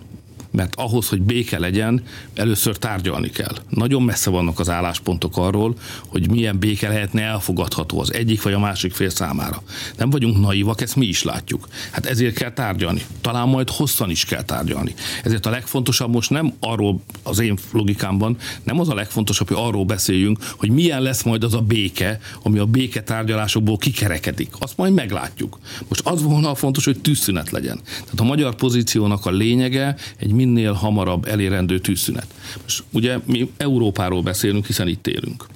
mert 0.57 0.75
ahhoz, 0.75 1.09
hogy 1.09 1.23
béke 1.23 1.59
legyen, 1.59 2.03
először 2.35 2.77
tárgyalni 2.77 3.31
kell. 3.31 3.57
Nagyon 3.69 4.03
messze 4.03 4.31
vannak 4.31 4.59
az 4.59 4.69
álláspontok 4.69 5.37
arról, 5.37 5.75
hogy 6.07 6.31
milyen 6.31 6.59
béke 6.59 6.89
lehetne 6.89 7.23
elfogadható 7.23 8.01
az 8.01 8.13
egyik 8.13 8.43
vagy 8.43 8.53
a 8.53 8.59
másik 8.59 8.93
fél 8.93 9.09
számára. 9.09 9.63
Nem 9.97 10.11
vagyunk 10.11 10.41
naivak, 10.41 10.81
ezt 10.81 10.97
mi 10.97 11.07
is 11.07 11.23
látjuk. 11.23 11.69
Hát 11.91 12.07
ezért 12.07 12.35
kell 12.35 12.53
tárgyalni. 12.53 13.03
Talán 13.21 13.49
majd 13.49 13.71
hosszan 13.71 14.11
is 14.11 14.25
kell 14.25 14.43
tárgyalni. 14.43 14.95
Ezért 15.23 15.47
a 15.47 15.51
legfontosabb 15.51 16.13
most 16.13 16.31
nem 16.31 16.53
arról, 16.61 17.01
az 17.23 17.39
én 17.39 17.59
logikámban, 17.73 18.37
nem 18.63 18.81
az 18.81 18.89
a 18.89 18.95
legfontosabb, 18.95 19.49
hogy 19.49 19.57
arról 19.61 19.85
beszéljünk, 19.85 20.39
hogy 20.57 20.71
milyen 20.71 21.03
lesz 21.03 21.23
majd 21.23 21.45
az 21.45 21.55
a 21.55 21.61
béke, 21.61 22.21
ami 22.43 22.59
a 22.59 22.67
béke 22.67 23.03
tárgyalásokból 23.03 23.77
kikerekedik. 23.77 24.55
Azt 24.59 24.77
majd 24.77 24.93
meglátjuk. 24.93 25.59
Most 25.89 26.01
az 26.07 26.23
volna 26.23 26.51
a 26.51 26.55
fontos, 26.55 26.85
hogy 26.85 27.01
tűzszünet 27.01 27.51
legyen. 27.51 27.81
Tehát 27.85 28.21
a 28.21 28.25
magyar 28.25 28.55
pozíciónak 28.55 29.27
a 29.27 29.31
lényege 29.31 29.97
egy 30.17 30.33
minél 30.47 30.73
hamarabb 30.73 31.27
elérendő 31.27 31.79
tűzszünet. 31.79 32.27
Most 32.63 32.85
ugye 32.91 33.19
mi 33.25 33.51
Európáról 33.57 34.23
beszélünk, 34.23 34.67
hiszen 34.67 34.89
itt 34.89 35.07
élünk. 35.07 35.47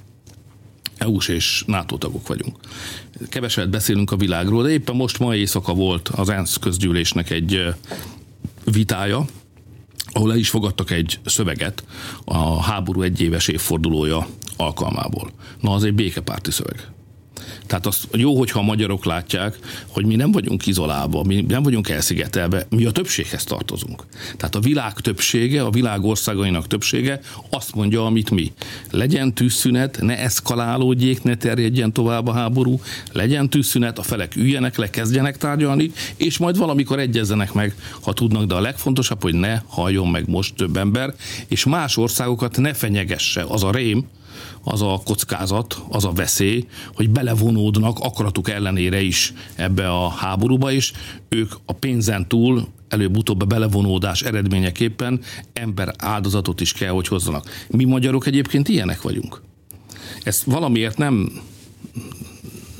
EU-s 0.97 1.27
és 1.27 1.63
NATO 1.67 1.97
tagok 1.97 2.27
vagyunk. 2.27 2.57
Keveset 3.29 3.69
beszélünk 3.69 4.11
a 4.11 4.15
világról, 4.15 4.63
de 4.63 4.69
éppen 4.69 4.95
most 4.95 5.19
ma 5.19 5.35
éjszaka 5.35 5.73
volt 5.73 6.07
az 6.07 6.29
ENSZ 6.29 6.57
közgyűlésnek 6.57 7.29
egy 7.29 7.73
vitája, 8.63 9.25
ahol 10.11 10.31
el 10.31 10.37
is 10.37 10.49
fogadtak 10.49 10.91
egy 10.91 11.19
szöveget 11.25 11.83
a 12.25 12.61
háború 12.61 13.01
egyéves 13.01 13.47
évfordulója 13.47 14.27
alkalmából. 14.57 15.31
Na, 15.59 15.71
az 15.73 15.83
egy 15.83 15.93
békepárti 15.93 16.51
szöveg. 16.51 16.91
Tehát 17.71 17.85
az 17.85 18.07
jó, 18.11 18.37
hogyha 18.37 18.59
a 18.59 18.63
magyarok 18.63 19.05
látják, 19.05 19.57
hogy 19.87 20.05
mi 20.05 20.15
nem 20.15 20.31
vagyunk 20.31 20.67
izolálva, 20.67 21.23
mi 21.23 21.45
nem 21.47 21.63
vagyunk 21.63 21.89
elszigetelve, 21.89 22.65
mi 22.69 22.85
a 22.85 22.91
többséghez 22.91 23.43
tartozunk. 23.43 24.03
Tehát 24.37 24.55
a 24.55 24.59
világ 24.59 24.93
többsége, 24.93 25.63
a 25.63 25.69
világ 25.69 26.03
országainak 26.03 26.67
többsége 26.67 27.19
azt 27.49 27.75
mondja, 27.75 28.05
amit 28.05 28.31
mi. 28.31 28.51
Legyen 28.89 29.33
tűzszünet, 29.33 29.97
ne 30.01 30.17
eszkalálódjék, 30.17 31.23
ne 31.23 31.35
terjedjen 31.35 31.93
tovább 31.93 32.27
a 32.27 32.33
háború, 32.33 32.81
legyen 33.11 33.49
tűzszünet, 33.49 33.99
a 33.99 34.03
felek 34.03 34.35
üljenek 34.35 34.77
le, 34.77 34.89
kezdjenek 34.89 35.37
tárgyalni, 35.37 35.91
és 36.15 36.37
majd 36.37 36.57
valamikor 36.57 36.99
egyezzenek 36.99 37.53
meg, 37.53 37.75
ha 38.01 38.13
tudnak, 38.13 38.45
de 38.45 38.55
a 38.55 38.61
legfontosabb, 38.61 39.21
hogy 39.21 39.33
ne 39.33 39.61
halljon 39.67 40.07
meg 40.07 40.29
most 40.29 40.55
több 40.55 40.77
ember, 40.77 41.13
és 41.47 41.65
más 41.65 41.97
országokat 41.97 42.57
ne 42.57 42.73
fenyegesse 42.73 43.45
az 43.47 43.63
a 43.63 43.71
rém, 43.71 44.07
az 44.63 44.81
a 44.81 45.01
kockázat, 45.05 45.81
az 45.89 46.05
a 46.05 46.11
veszély, 46.11 46.67
hogy 46.93 47.09
belevonódnak 47.09 47.99
akaratuk 47.99 48.49
ellenére 48.49 49.01
is 49.01 49.33
ebbe 49.55 49.89
a 49.89 50.09
háborúba, 50.09 50.71
és 50.71 50.93
ők 51.29 51.53
a 51.65 51.73
pénzen 51.73 52.27
túl 52.27 52.67
előbb-utóbb 52.87 53.41
a 53.41 53.45
belevonódás 53.45 54.21
eredményeképpen 54.21 55.21
ember 55.53 55.93
áldozatot 55.97 56.61
is 56.61 56.73
kell, 56.73 56.91
hogy 56.91 57.07
hozzanak. 57.07 57.65
Mi 57.69 57.83
magyarok 57.83 58.27
egyébként 58.27 58.67
ilyenek 58.67 59.01
vagyunk. 59.01 59.41
Ez 60.23 60.43
valamiért 60.45 60.97
nem, 60.97 61.31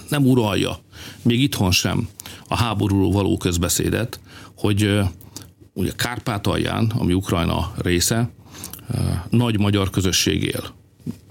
nem 0.10 0.26
uralja, 0.26 0.80
még 1.22 1.42
itthon 1.42 1.72
sem 1.72 2.08
a 2.48 2.56
háborúról 2.56 3.12
való 3.12 3.38
közbeszédet, 3.38 4.20
hogy 4.56 5.00
ugye 5.74 5.92
Kárpátalján, 5.96 6.92
ami 6.98 7.14
Ukrajna 7.14 7.74
része, 7.78 8.30
nagy 9.30 9.60
magyar 9.60 9.90
közösség 9.90 10.44
él 10.44 10.80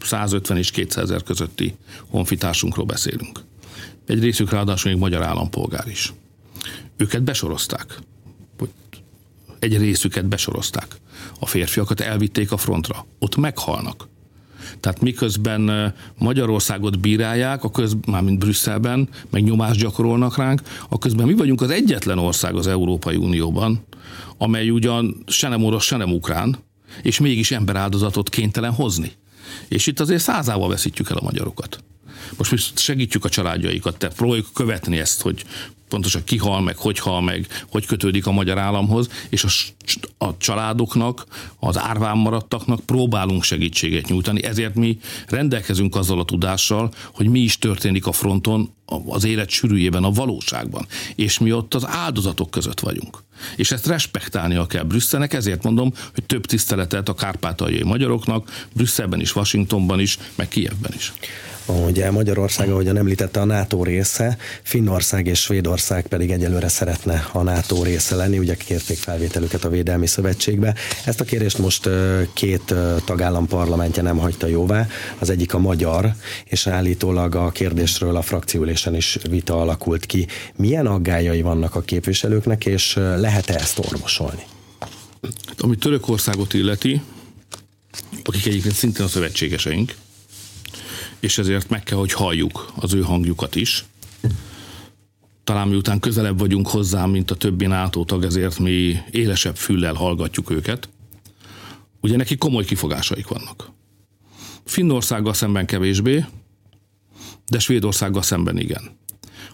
150 0.03 0.57
és 0.57 0.71
200 0.71 1.05
ezer 1.05 1.23
közötti 1.23 1.75
honfitársunkról 2.07 2.85
beszélünk. 2.87 3.41
Egy 4.07 4.21
részük 4.21 4.51
ráadásul 4.51 4.91
még 4.91 5.01
magyar 5.01 5.23
állampolgár 5.23 5.87
is. 5.87 6.13
Őket 6.97 7.23
besorozták. 7.23 7.99
Egy 9.59 9.79
részüket 9.79 10.27
besorozták. 10.27 10.97
A 11.39 11.47
férfiakat 11.47 12.01
elvitték 12.01 12.53
a 12.53 12.57
frontra. 12.57 13.07
Ott 13.19 13.37
meghalnak. 13.37 14.09
Tehát 14.81 15.01
miközben 15.01 15.95
Magyarországot 16.19 17.01
bírálják, 17.01 17.65
a 17.65 17.71
köz, 17.71 17.97
mármint 18.07 18.39
Brüsszelben, 18.39 19.09
meg 19.31 19.43
nyomást 19.43 19.81
gyakorolnak 19.81 20.37
ránk, 20.37 20.63
a 20.89 20.99
közben 20.99 21.27
mi 21.27 21.35
vagyunk 21.35 21.61
az 21.61 21.71
egyetlen 21.71 22.19
ország 22.19 22.57
az 22.57 22.67
Európai 22.67 23.17
Unióban, 23.17 23.85
amely 24.39 24.71
ugyan 24.71 25.23
se 25.27 25.49
nem 25.49 25.65
orosz, 25.65 25.85
se 25.85 25.97
nem 25.97 26.13
ukrán, 26.13 26.57
és 27.03 27.21
mégis 27.21 27.51
emberáldozatot 27.51 28.29
kénytelen 28.29 28.73
hozni. 28.73 29.13
És 29.69 29.87
itt 29.87 30.01
azért 30.01 30.23
százával 30.23 30.69
veszítjük 30.69 31.11
el 31.11 31.17
a 31.17 31.25
magyarokat. 31.25 31.83
Most 32.37 32.51
mi 32.51 32.59
segítjük 32.75 33.25
a 33.25 33.29
családjaikat, 33.29 33.97
te 33.97 34.09
próbáljuk 34.09 34.49
követni 34.55 34.99
ezt, 34.99 35.23
hogy 35.23 35.45
pontosan 35.91 36.25
ki 36.25 36.37
hal 36.37 36.61
meg, 36.61 36.77
hogy 36.77 36.99
hal 36.99 37.21
meg, 37.21 37.47
hogy 37.71 37.87
kötődik 37.87 38.27
a 38.27 38.33
magyar 38.33 38.59
államhoz, 38.59 39.09
és 39.29 39.45
a, 39.45 39.49
a 40.25 40.37
családoknak, 40.37 41.27
az 41.59 41.79
árván 41.79 42.17
maradtaknak 42.17 42.81
próbálunk 42.81 43.43
segítséget 43.43 44.09
nyújtani, 44.09 44.45
ezért 44.45 44.75
mi 44.75 44.99
rendelkezünk 45.27 45.97
azzal 45.97 46.19
a 46.21 46.25
tudással, 46.25 46.91
hogy 47.15 47.29
mi 47.29 47.41
is 47.41 47.59
történik 47.59 48.07
a 48.07 48.13
fronton, 48.13 48.71
az 49.07 49.25
élet 49.25 49.49
sűrűjében, 49.49 50.05
a 50.05 50.11
valóságban, 50.11 50.87
és 51.15 51.39
mi 51.39 51.53
ott 51.53 51.75
az 51.75 51.87
áldozatok 51.87 52.51
között 52.51 52.81
vagyunk. 52.81 53.23
És 53.57 53.71
ezt 53.71 53.87
respektálnia 53.87 54.67
kell 54.67 54.83
Brüsszelnek, 54.83 55.33
ezért 55.33 55.63
mondom, 55.63 55.93
hogy 56.15 56.25
több 56.25 56.47
tiszteletet 56.47 57.09
a 57.09 57.15
kárpátaljai 57.15 57.83
magyaroknak, 57.83 58.67
Brüsszelben 58.73 59.21
is, 59.21 59.37
Washingtonban 59.37 60.01
is, 60.01 60.19
meg 60.35 60.49
Kievben 60.49 60.93
is. 60.97 61.13
Ugye 61.71 62.11
Magyarország, 62.11 62.71
ahogyan 62.71 62.97
említette, 62.97 63.41
a 63.41 63.45
NATO 63.45 63.83
része, 63.83 64.37
Finnország 64.63 65.27
és 65.27 65.41
Svédország 65.41 66.07
pedig 66.07 66.31
egyelőre 66.31 66.69
szeretne 66.69 67.29
a 67.33 67.43
NATO 67.43 67.83
része 67.83 68.15
lenni, 68.15 68.39
ugye 68.39 68.55
kérték 68.55 68.97
felvételüket 68.97 69.65
a 69.65 69.69
Védelmi 69.69 70.07
Szövetségbe. 70.07 70.75
Ezt 71.05 71.21
a 71.21 71.25
kérést 71.25 71.59
most 71.59 71.89
két 72.33 72.75
tagállam 73.05 73.47
parlamentje 73.47 74.03
nem 74.03 74.19
hagyta 74.19 74.47
jóvá, 74.47 74.87
az 75.19 75.31
egyik 75.31 75.55
a 75.55 75.59
magyar, 75.59 76.15
és 76.45 76.67
állítólag 76.67 77.35
a 77.35 77.51
kérdésről 77.51 78.17
a 78.17 78.23
frakciülésen 78.23 78.95
is 78.95 79.19
vita 79.29 79.61
alakult 79.61 80.07
ki. 80.07 80.27
Milyen 80.57 80.87
aggájai 80.87 81.43
vannak 81.43 81.75
a 81.75 81.81
képviselőknek, 81.81 82.67
és 82.67 82.95
lehet-e 82.95 83.55
ezt 83.55 83.79
orvosolni? 83.79 84.43
Ami 85.59 85.77
Törökországot 85.77 86.55
illeti, 86.55 87.01
akik 88.25 88.47
egyébként 88.47 88.75
szintén 88.75 89.05
a 89.05 89.09
szövetségeseink, 89.09 89.95
és 91.21 91.39
ezért 91.39 91.69
meg 91.69 91.83
kell, 91.83 91.99
hogy 91.99 92.13
halljuk 92.13 92.73
az 92.75 92.95
ő 92.95 93.01
hangjukat 93.01 93.55
is. 93.55 93.85
talán 95.45 95.69
miután 95.69 96.01
közelebb 96.01 96.39
vagyunk 96.39 96.69
hozzá, 96.69 97.07
mint 97.07 97.31
a 97.31 97.35
többi 97.35 97.67
NATO 97.67 98.05
tag, 98.05 98.25
ezért 98.25 98.59
mi 98.59 98.97
élesebb 99.11 99.57
füllel 99.57 99.95
hallgatjuk 99.95 100.51
őket. 100.51 100.89
Ugye 102.01 102.17
neki 102.17 102.37
komoly 102.37 102.65
kifogásaik 102.65 103.29
vannak. 103.29 103.71
Finnországgal 104.65 105.35
szemben 105.35 105.67
kevésbé, 105.67 106.25
de 107.49 107.59
Svédországgal 107.59 108.23
szemben 108.23 108.59
igen. 108.59 108.83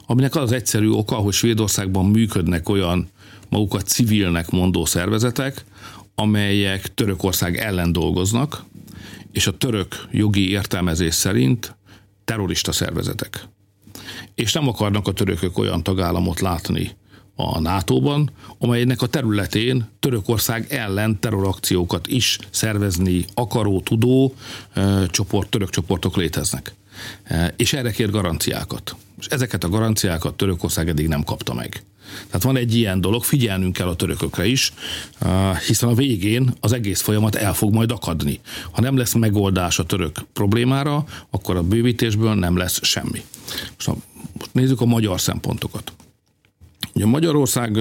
Aminek 0.06 0.34
az 0.34 0.52
egyszerű 0.52 0.90
oka, 0.90 1.14
hogy 1.14 1.32
Svédországban 1.32 2.06
működnek 2.06 2.68
olyan 2.68 3.08
magukat 3.48 3.86
civilnek 3.86 4.50
mondó 4.50 4.84
szervezetek, 4.84 5.64
amelyek 6.14 6.94
Törökország 6.94 7.56
ellen 7.56 7.92
dolgoznak, 7.92 8.64
és 9.36 9.46
a 9.46 9.56
török 9.56 10.06
jogi 10.10 10.50
értelmezés 10.50 11.14
szerint 11.14 11.76
terrorista 12.24 12.72
szervezetek. 12.72 13.48
És 14.34 14.52
nem 14.52 14.68
akarnak 14.68 15.08
a 15.08 15.12
törökök 15.12 15.58
olyan 15.58 15.82
tagállamot 15.82 16.40
látni 16.40 16.90
a 17.34 17.60
NATO-ban, 17.60 18.30
amelynek 18.58 19.02
a 19.02 19.06
területén 19.06 19.88
Törökország 20.00 20.66
ellen 20.72 21.20
terrorakciókat 21.20 22.06
is 22.06 22.38
szervezni 22.50 23.24
akaró, 23.34 23.80
tudó 23.80 24.34
csoport, 25.10 25.48
török 25.48 25.70
csoportok 25.70 26.16
léteznek. 26.16 26.74
És 27.56 27.72
erre 27.72 27.90
kér 27.90 28.10
garanciákat. 28.10 28.96
És 29.26 29.32
ezeket 29.32 29.64
a 29.64 29.68
garanciákat 29.68 30.36
Törökország 30.36 30.88
eddig 30.88 31.08
nem 31.08 31.22
kapta 31.22 31.54
meg. 31.54 31.82
Tehát 32.26 32.42
van 32.42 32.56
egy 32.56 32.74
ilyen 32.74 33.00
dolog, 33.00 33.24
figyelnünk 33.24 33.72
kell 33.72 33.88
a 33.88 33.96
törökökre 33.96 34.46
is, 34.46 34.72
hiszen 35.66 35.88
a 35.88 35.94
végén 35.94 36.54
az 36.60 36.72
egész 36.72 37.00
folyamat 37.00 37.34
el 37.34 37.54
fog 37.54 37.72
majd 37.72 37.90
akadni. 37.90 38.40
Ha 38.70 38.80
nem 38.80 38.96
lesz 38.96 39.12
megoldás 39.12 39.78
a 39.78 39.84
török 39.84 40.18
problémára, 40.32 41.04
akkor 41.30 41.56
a 41.56 41.62
bővítésből 41.62 42.34
nem 42.34 42.56
lesz 42.56 42.84
semmi. 42.84 43.22
Most, 43.86 44.00
nézzük 44.52 44.80
a 44.80 44.84
magyar 44.84 45.20
szempontokat. 45.20 45.92
Ugye 46.94 47.06
Magyarország 47.06 47.78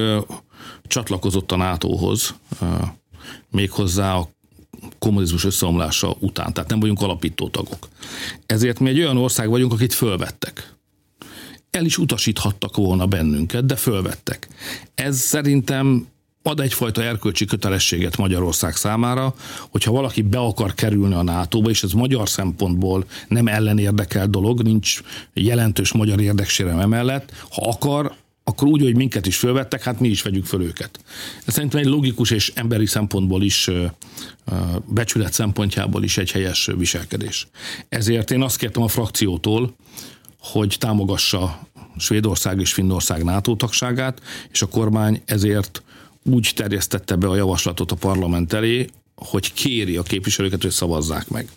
csatlakozott 0.87 1.51
a 1.51 1.55
NATO-hoz, 1.55 2.35
méghozzá 3.51 4.15
a 4.15 4.29
kommunizmus 4.99 5.43
összeomlása 5.43 6.15
után, 6.19 6.53
tehát 6.53 6.69
nem 6.69 6.79
vagyunk 6.79 7.01
alapító 7.01 7.49
tagok. 7.49 7.87
Ezért 8.45 8.79
mi 8.79 8.89
egy 8.89 8.99
olyan 8.99 9.17
ország 9.17 9.49
vagyunk, 9.49 9.73
akit 9.73 9.93
fölvettek 9.93 10.73
el 11.75 11.85
is 11.85 11.97
utasíthattak 11.97 12.75
volna 12.75 13.05
bennünket, 13.05 13.65
de 13.65 13.75
fölvettek. 13.75 14.47
Ez 14.95 15.17
szerintem 15.17 16.07
ad 16.43 16.59
egyfajta 16.59 17.03
erkölcsi 17.03 17.45
kötelességet 17.45 18.17
Magyarország 18.17 18.75
számára, 18.75 19.35
hogyha 19.69 19.91
valaki 19.91 20.21
be 20.21 20.37
akar 20.37 20.73
kerülni 20.73 21.13
a 21.13 21.23
NATO-ba, 21.23 21.69
és 21.69 21.83
ez 21.83 21.91
magyar 21.91 22.29
szempontból 22.29 23.05
nem 23.27 23.47
ellenérdekel 23.47 24.27
dolog, 24.27 24.61
nincs 24.61 25.01
jelentős 25.33 25.91
magyar 25.91 26.21
érdeksérem 26.21 26.79
emellett, 26.79 27.31
ha 27.51 27.69
akar, 27.69 28.13
akkor 28.43 28.67
úgy, 28.67 28.81
hogy 28.81 28.95
minket 28.95 29.25
is 29.25 29.37
fölvettek, 29.37 29.83
hát 29.83 29.99
mi 29.99 30.07
is 30.07 30.21
vegyük 30.21 30.45
föl 30.45 30.61
őket. 30.61 30.99
Ez 31.45 31.53
szerintem 31.53 31.79
egy 31.79 31.85
logikus 31.85 32.31
és 32.31 32.51
emberi 32.55 32.85
szempontból 32.85 33.43
is, 33.43 33.69
becsület 34.87 35.33
szempontjából 35.33 36.03
is 36.03 36.17
egy 36.17 36.31
helyes 36.31 36.69
viselkedés. 36.77 37.47
Ezért 37.89 38.31
én 38.31 38.41
azt 38.41 38.57
kértem 38.57 38.83
a 38.83 38.87
frakciótól, 38.87 39.75
hogy 40.51 40.75
támogassa 40.79 41.59
Svédország 41.97 42.59
és 42.59 42.73
Finnország 42.73 43.23
NATO 43.23 43.55
tagságát, 43.55 44.21
és 44.51 44.61
a 44.61 44.67
kormány 44.67 45.21
ezért 45.25 45.83
úgy 46.23 46.51
terjesztette 46.55 47.15
be 47.15 47.27
a 47.27 47.35
javaslatot 47.35 47.91
a 47.91 47.95
parlament 47.95 48.53
elé, 48.53 48.87
hogy 49.15 49.53
kéri 49.53 49.97
a 49.97 50.03
képviselőket, 50.03 50.61
hogy 50.61 50.71
szavazzák 50.71 51.29
meg. 51.29 51.49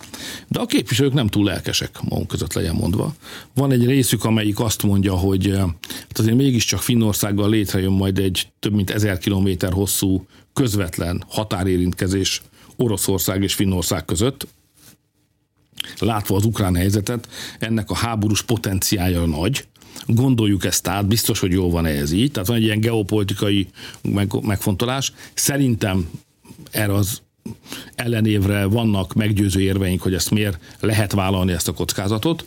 De 0.48 0.60
a 0.60 0.66
képviselők 0.66 1.12
nem 1.12 1.26
túl 1.26 1.44
lelkesek, 1.44 2.02
magunk 2.08 2.28
között 2.28 2.52
legyen 2.52 2.74
mondva. 2.74 3.14
Van 3.54 3.72
egy 3.72 3.86
részük, 3.86 4.24
amelyik 4.24 4.60
azt 4.60 4.82
mondja, 4.82 5.14
hogy 5.14 5.50
eh, 5.50 5.58
hát 5.90 6.18
azért 6.18 6.36
mégiscsak 6.36 6.80
Finnországgal 6.80 7.50
létrejön 7.50 7.92
majd 7.92 8.18
egy 8.18 8.48
több 8.58 8.72
mint 8.74 8.90
ezer 8.90 9.18
kilométer 9.18 9.72
hosszú 9.72 10.26
közvetlen 10.52 11.24
határérintkezés 11.28 12.42
Oroszország 12.76 13.42
és 13.42 13.54
Finnország 13.54 14.04
között, 14.04 14.46
látva 15.98 16.36
az 16.36 16.44
ukrán 16.44 16.74
helyzetet, 16.74 17.28
ennek 17.58 17.90
a 17.90 17.96
háborús 17.96 18.42
potenciája 18.42 19.26
nagy, 19.26 19.66
gondoljuk 20.06 20.64
ezt 20.64 20.88
át, 20.88 21.06
biztos, 21.06 21.38
hogy 21.38 21.52
jól 21.52 21.70
van 21.70 21.86
ez 21.86 22.12
így, 22.12 22.30
tehát 22.30 22.48
van 22.48 22.56
egy 22.56 22.62
ilyen 22.62 22.80
geopolitikai 22.80 23.68
megfontolás. 24.42 25.12
Szerintem 25.34 26.10
erre 26.70 26.94
az 26.94 27.22
ellenévre 27.94 28.64
vannak 28.64 29.14
meggyőző 29.14 29.60
érveink, 29.60 30.02
hogy 30.02 30.14
ezt 30.14 30.30
miért 30.30 30.58
lehet 30.80 31.12
vállalni 31.12 31.52
ezt 31.52 31.68
a 31.68 31.72
kockázatot, 31.72 32.46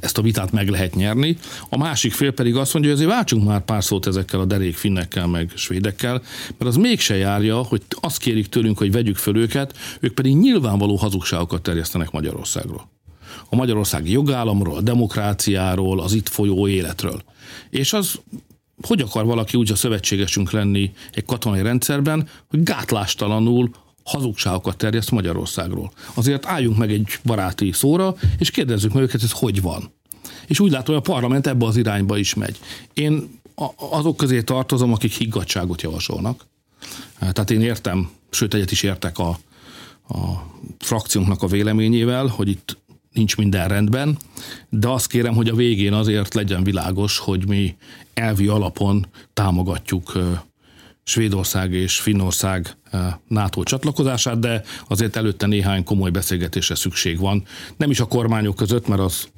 ezt 0.00 0.18
a 0.18 0.22
vitát 0.22 0.52
meg 0.52 0.68
lehet 0.68 0.94
nyerni. 0.94 1.36
A 1.68 1.76
másik 1.76 2.12
fél 2.12 2.32
pedig 2.32 2.56
azt 2.56 2.72
mondja, 2.72 2.90
hogy 2.90 3.00
azért 3.00 3.16
váltsunk 3.16 3.46
már 3.46 3.64
pár 3.64 3.84
szót 3.84 4.06
ezekkel 4.06 4.40
a 4.40 4.44
derék 4.44 4.76
finnekkel, 4.76 5.26
meg 5.26 5.52
svédekkel, 5.54 6.22
mert 6.58 6.70
az 6.70 6.76
mégse 6.76 7.16
járja, 7.16 7.56
hogy 7.56 7.82
azt 8.00 8.18
kérik 8.18 8.48
tőlünk, 8.48 8.78
hogy 8.78 8.92
vegyük 8.92 9.16
föl 9.16 9.36
őket, 9.36 9.76
ők 10.00 10.14
pedig 10.14 10.36
nyilvánvaló 10.36 10.96
hazugságokat 10.96 11.62
terjesztenek 11.62 12.10
Magyarországról. 12.10 12.88
A 13.48 13.56
magyarországi 13.56 14.12
jogállamról, 14.12 14.76
a 14.76 14.80
demokráciáról, 14.80 16.00
az 16.00 16.12
itt 16.12 16.28
folyó 16.28 16.68
életről. 16.68 17.22
És 17.70 17.92
az 17.92 18.20
hogy 18.86 19.00
akar 19.00 19.24
valaki 19.24 19.56
úgy 19.56 19.70
a 19.70 19.74
szövetségesünk 19.74 20.50
lenni 20.50 20.90
egy 21.12 21.24
katonai 21.24 21.62
rendszerben, 21.62 22.28
hogy 22.48 22.62
gátlástalanul 22.62 23.70
hazugságokat 24.04 24.76
terjeszt 24.76 25.10
Magyarországról. 25.10 25.92
Azért 26.14 26.46
álljunk 26.46 26.76
meg 26.76 26.92
egy 26.92 27.18
baráti 27.24 27.72
szóra, 27.72 28.14
és 28.38 28.50
kérdezzük 28.50 28.92
meg 28.92 29.02
őket, 29.02 29.22
ez 29.22 29.32
hogy 29.32 29.62
van. 29.62 29.92
És 30.46 30.60
úgy 30.60 30.70
látom, 30.70 30.94
hogy 30.94 31.04
a 31.06 31.12
parlament 31.12 31.46
ebbe 31.46 31.66
az 31.66 31.76
irányba 31.76 32.16
is 32.16 32.34
megy. 32.34 32.58
Én 32.94 33.38
azok 33.76 34.16
közé 34.16 34.42
tartozom, 34.42 34.92
akik 34.92 35.12
higgadságot 35.12 35.82
javasolnak. 35.82 36.46
Tehát 37.18 37.50
én 37.50 37.60
értem, 37.60 38.10
sőt 38.30 38.54
egyet 38.54 38.70
is 38.70 38.82
értek 38.82 39.18
a, 39.18 39.28
a 40.08 40.46
frakciónknak 40.78 41.42
a 41.42 41.46
véleményével, 41.46 42.26
hogy 42.26 42.48
itt 42.48 42.78
nincs 43.12 43.36
minden 43.36 43.68
rendben, 43.68 44.16
de 44.68 44.88
azt 44.88 45.06
kérem, 45.06 45.34
hogy 45.34 45.48
a 45.48 45.54
végén 45.54 45.92
azért 45.92 46.34
legyen 46.34 46.64
világos, 46.64 47.18
hogy 47.18 47.48
mi 47.48 47.76
elvi 48.14 48.46
alapon 48.46 49.06
támogatjuk 49.32 50.12
Svédország 51.10 51.72
és 51.72 52.00
Finnország 52.00 52.76
eh, 52.90 53.14
NATO 53.28 53.62
csatlakozását, 53.62 54.38
de 54.38 54.62
azért 54.88 55.16
előtte 55.16 55.46
néhány 55.46 55.84
komoly 55.84 56.10
beszélgetésre 56.10 56.74
szükség 56.74 57.18
van. 57.18 57.44
Nem 57.76 57.90
is 57.90 58.00
a 58.00 58.04
kormányok 58.04 58.56
között, 58.56 58.88
mert 58.88 59.00
az 59.00 59.28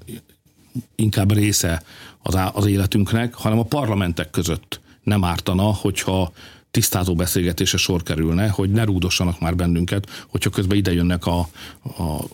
inkább 0.94 1.32
része 1.32 1.82
az, 2.22 2.38
az 2.52 2.66
életünknek, 2.66 3.34
hanem 3.34 3.58
a 3.58 3.64
parlamentek 3.64 4.30
között 4.30 4.80
nem 5.02 5.24
ártana, 5.24 5.62
hogyha 5.62 6.32
tisztázó 6.70 7.14
beszélgetése 7.14 7.76
sor 7.76 8.02
kerülne, 8.02 8.48
hogy 8.48 8.70
ne 8.70 8.84
rúdossanak 8.84 9.40
már 9.40 9.56
bennünket, 9.56 10.26
hogyha 10.28 10.50
közben 10.50 10.76
ide 10.76 10.92
jönnek 10.92 11.26
a, 11.26 11.38
a 11.82 12.24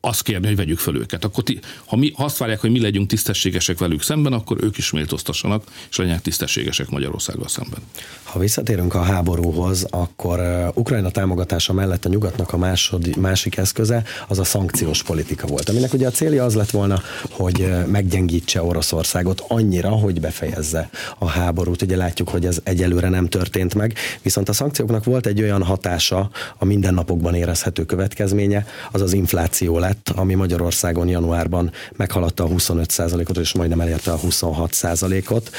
azt 0.00 0.22
kérni, 0.22 0.46
hogy 0.46 0.56
vegyük 0.56 0.78
föl 0.78 0.96
őket. 0.96 1.24
Akkor 1.24 1.44
ti, 1.44 1.58
ha, 1.86 1.96
mi, 1.96 2.12
azt 2.16 2.38
várják, 2.38 2.60
hogy 2.60 2.70
mi 2.70 2.80
legyünk 2.80 3.08
tisztességesek 3.08 3.78
velük 3.78 4.02
szemben, 4.02 4.32
akkor 4.32 4.56
ők 4.60 4.78
is 4.78 4.90
méltóztassanak, 4.90 5.64
és 5.90 5.96
legyenek 5.96 6.22
tisztességesek 6.22 6.90
Magyarországgal 6.90 7.48
szemben. 7.48 7.80
Ha 8.22 8.38
visszatérünk 8.38 8.94
a 8.94 9.02
háborúhoz, 9.02 9.86
akkor 9.90 10.40
Ukrajna 10.74 11.10
támogatása 11.10 11.72
mellett 11.72 12.04
a 12.04 12.08
nyugatnak 12.08 12.52
a 12.52 12.56
másod, 12.56 13.16
másik 13.16 13.56
eszköze 13.56 14.02
az 14.28 14.38
a 14.38 14.44
szankciós 14.44 15.02
politika 15.02 15.46
volt, 15.46 15.68
aminek 15.68 15.92
ugye 15.92 16.06
a 16.06 16.10
célja 16.10 16.44
az 16.44 16.54
lett 16.54 16.70
volna, 16.70 17.02
hogy 17.30 17.72
meggyengítse 17.86 18.62
Oroszországot 18.62 19.44
annyira, 19.48 19.90
hogy 19.90 20.20
befejezze 20.20 20.90
a 21.18 21.26
háborút. 21.26 21.82
Ugye 21.82 21.96
látjuk, 21.96 22.28
hogy 22.28 22.46
ez 22.46 22.60
egyelőre 22.62 23.08
nem 23.08 23.28
történt 23.28 23.74
meg, 23.74 23.94
viszont 24.22 24.48
a 24.48 24.52
szankcióknak 24.52 25.04
volt 25.04 25.26
egy 25.26 25.42
olyan 25.42 25.62
hatása, 25.62 26.30
a 26.58 26.64
mindennapokban 26.64 27.34
érezhető 27.34 27.84
következménye, 27.84 28.66
az 28.92 29.00
az 29.00 29.12
infláció 29.12 29.78
lett, 29.88 30.08
ami 30.08 30.34
Magyarországon 30.34 31.08
januárban 31.08 31.72
meghaladta 31.96 32.44
a 32.44 32.48
25%-ot, 32.48 33.36
és 33.36 33.52
majdnem 33.52 33.80
elérte 33.80 34.12
a 34.12 34.18
26%-ot. 34.18 35.50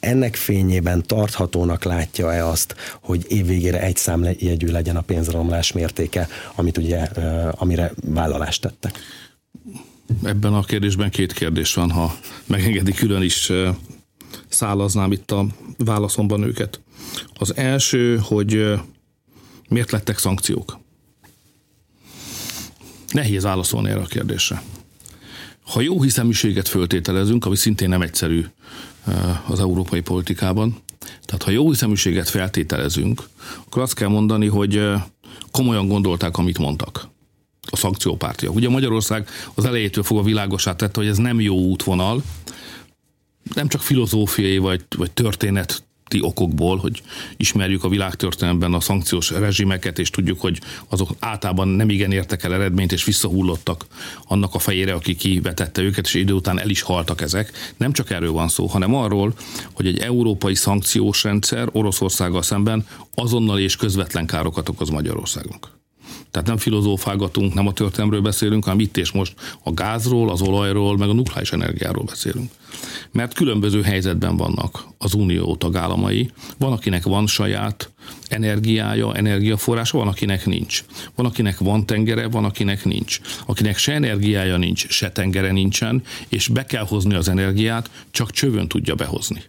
Ennek 0.00 0.36
fényében 0.36 1.06
tarthatónak 1.06 1.84
látja-e 1.84 2.46
azt, 2.46 2.74
hogy 3.02 3.24
évvégére 3.28 3.80
egy 3.80 3.96
számjegyű 3.96 4.66
legyen 4.66 4.96
a 4.96 5.00
pénzromlás 5.00 5.72
mértéke, 5.72 6.28
amit 6.54 6.78
ugye, 6.78 6.98
amire 7.50 7.92
vállalást 8.04 8.60
tettek? 8.60 8.98
Ebben 10.24 10.54
a 10.54 10.62
kérdésben 10.62 11.10
két 11.10 11.32
kérdés 11.32 11.74
van, 11.74 11.90
ha 11.90 12.14
megengedi 12.46 12.92
külön 12.92 13.22
is 13.22 13.52
szálaznám 14.48 15.12
itt 15.12 15.30
a 15.30 15.46
válaszomban 15.76 16.42
őket. 16.42 16.80
Az 17.34 17.56
első, 17.56 18.20
hogy 18.22 18.72
miért 19.68 19.90
lettek 19.90 20.18
szankciók? 20.18 20.79
Nehéz 23.12 23.42
válaszolni 23.42 23.90
erre 23.90 24.00
a 24.00 24.06
kérdésre. 24.06 24.62
Ha 25.62 25.80
jó 25.80 26.02
hiszeműséget 26.02 26.68
föltételezünk, 26.68 27.44
ami 27.44 27.56
szintén 27.56 27.88
nem 27.88 28.02
egyszerű 28.02 28.44
eh, 29.06 29.50
az 29.50 29.60
európai 29.60 30.00
politikában, 30.00 30.76
tehát 31.24 31.42
ha 31.42 31.50
jó 31.50 31.68
hiszeműséget 31.68 32.28
feltételezünk, 32.28 33.28
akkor 33.66 33.82
azt 33.82 33.94
kell 33.94 34.08
mondani, 34.08 34.46
hogy 34.46 34.76
eh, 34.76 35.02
komolyan 35.50 35.88
gondolták, 35.88 36.36
amit 36.36 36.58
mondtak 36.58 37.08
a 37.70 37.76
szankciópártiak. 37.76 38.54
Ugye 38.54 38.68
Magyarország 38.68 39.28
az 39.54 39.64
elejétől 39.64 40.04
fogva 40.04 40.22
világosát 40.22 40.76
tette, 40.76 41.00
hogy 41.00 41.08
ez 41.08 41.16
nem 41.16 41.40
jó 41.40 41.56
útvonal, 41.56 42.22
nem 43.54 43.68
csak 43.68 43.80
filozófiai 43.80 44.58
vagy, 44.58 44.84
vagy 44.96 45.10
történet 45.10 45.84
okokból, 46.18 46.76
hogy 46.76 47.02
ismerjük 47.36 47.84
a 47.84 47.88
világtörténelemben 47.88 48.74
a 48.74 48.80
szankciós 48.80 49.30
rezsimeket, 49.30 49.98
és 49.98 50.10
tudjuk, 50.10 50.40
hogy 50.40 50.60
azok 50.88 51.10
általában 51.18 51.68
nem 51.68 51.90
igen 51.90 52.12
értek 52.12 52.44
el 52.44 52.54
eredményt, 52.54 52.92
és 52.92 53.04
visszahullottak 53.04 53.86
annak 54.24 54.54
a 54.54 54.58
fejére, 54.58 54.92
aki 54.92 55.14
kivetette 55.14 55.82
őket, 55.82 56.06
és 56.06 56.14
idő 56.14 56.32
után 56.32 56.60
el 56.60 56.68
is 56.68 56.82
haltak 56.82 57.20
ezek. 57.20 57.52
Nem 57.76 57.92
csak 57.92 58.10
erről 58.10 58.32
van 58.32 58.48
szó, 58.48 58.66
hanem 58.66 58.94
arról, 58.94 59.34
hogy 59.72 59.86
egy 59.86 59.98
európai 59.98 60.54
szankciós 60.54 61.22
rendszer 61.22 61.68
Oroszországgal 61.72 62.42
szemben 62.42 62.86
azonnal 63.14 63.58
és 63.58 63.76
közvetlen 63.76 64.26
károkat 64.26 64.68
okoz 64.68 64.88
Magyarországnak. 64.88 65.79
Tehát 66.30 66.48
nem 66.48 66.56
filozófálgatunk, 66.56 67.54
nem 67.54 67.66
a 67.66 67.72
történelmről 67.72 68.20
beszélünk, 68.20 68.64
hanem 68.64 68.80
itt 68.80 68.96
és 68.96 69.12
most 69.12 69.34
a 69.62 69.72
gázról, 69.72 70.30
az 70.30 70.40
olajról, 70.40 70.96
meg 70.96 71.08
a 71.08 71.12
nukleáris 71.12 71.52
energiáról 71.52 72.04
beszélünk. 72.04 72.50
Mert 73.12 73.34
különböző 73.34 73.82
helyzetben 73.82 74.36
vannak 74.36 74.84
az 74.98 75.14
unió 75.14 75.56
tagállamai. 75.56 76.30
Van, 76.58 76.72
akinek 76.72 77.02
van 77.02 77.26
saját 77.26 77.90
energiája, 78.28 79.14
energiaforrása, 79.14 79.98
van, 79.98 80.08
akinek 80.08 80.46
nincs. 80.46 80.84
Van, 81.14 81.26
akinek 81.26 81.58
van 81.58 81.86
tengere, 81.86 82.28
van, 82.28 82.44
akinek 82.44 82.84
nincs. 82.84 83.20
Akinek 83.46 83.76
se 83.76 83.92
energiája 83.92 84.56
nincs, 84.56 84.88
se 84.88 85.10
tengere 85.10 85.52
nincsen, 85.52 86.02
és 86.28 86.48
be 86.48 86.64
kell 86.64 86.84
hozni 86.84 87.14
az 87.14 87.28
energiát, 87.28 87.90
csak 88.10 88.30
csövön 88.30 88.68
tudja 88.68 88.94
behozni. 88.94 89.42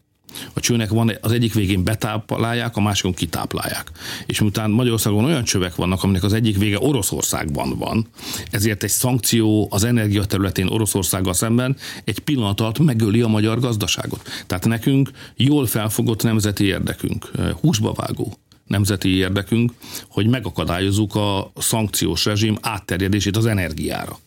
A 0.53 0.59
csőnek 0.59 0.89
van 0.89 1.17
az 1.21 1.31
egyik 1.31 1.53
végén 1.53 1.83
betáplálják, 1.83 2.75
a 2.75 2.81
másikon 2.81 3.13
kitáplálják. 3.13 3.91
És 4.25 4.39
miután 4.39 4.71
Magyarországon 4.71 5.25
olyan 5.25 5.43
csövek 5.43 5.75
vannak, 5.75 6.03
aminek 6.03 6.23
az 6.23 6.33
egyik 6.33 6.57
vége 6.57 6.79
Oroszországban 6.79 7.77
van, 7.77 8.07
ezért 8.51 8.83
egy 8.83 8.89
szankció 8.89 9.67
az 9.71 9.83
energia 9.83 10.25
területén 10.25 10.67
Oroszországgal 10.67 11.33
szemben 11.33 11.77
egy 12.03 12.19
pillanat 12.19 12.59
alatt 12.59 12.79
megöli 12.79 13.21
a 13.21 13.27
magyar 13.27 13.59
gazdaságot. 13.59 14.29
Tehát 14.47 14.65
nekünk 14.65 15.09
jól 15.35 15.65
felfogott 15.65 16.23
nemzeti 16.23 16.63
érdekünk, 16.63 17.31
húsba 17.61 17.93
vágó 17.93 18.37
nemzeti 18.67 19.09
érdekünk, 19.09 19.71
hogy 20.07 20.27
megakadályozzuk 20.27 21.15
a 21.15 21.51
szankciós 21.55 22.25
rezsim 22.25 22.57
átterjedését 22.61 23.37
az 23.37 23.45
energiára. 23.45 24.19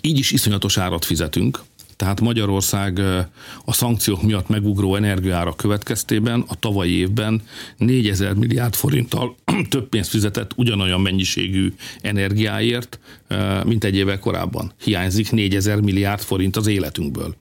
Így 0.00 0.18
is 0.18 0.30
iszonyatos 0.30 0.78
árat 0.78 1.04
fizetünk, 1.04 1.62
tehát 1.96 2.20
Magyarország 2.20 2.98
a 3.64 3.72
szankciók 3.72 4.22
miatt 4.22 4.48
megugró 4.48 4.94
energiára 4.96 5.54
következtében 5.54 6.44
a 6.48 6.58
tavalyi 6.58 6.92
évben 6.92 7.42
4000 7.76 8.34
milliárd 8.34 8.74
forinttal 8.74 9.36
több 9.70 9.88
pénzt 9.88 10.10
fizetett 10.10 10.50
ugyanolyan 10.56 11.00
mennyiségű 11.00 11.72
energiáért, 12.00 12.98
mint 13.64 13.84
egy 13.84 13.96
évvel 13.96 14.18
korábban. 14.18 14.72
Hiányzik 14.82 15.30
4000 15.30 15.80
milliárd 15.80 16.20
forint 16.20 16.56
az 16.56 16.66
életünkből. 16.66 17.34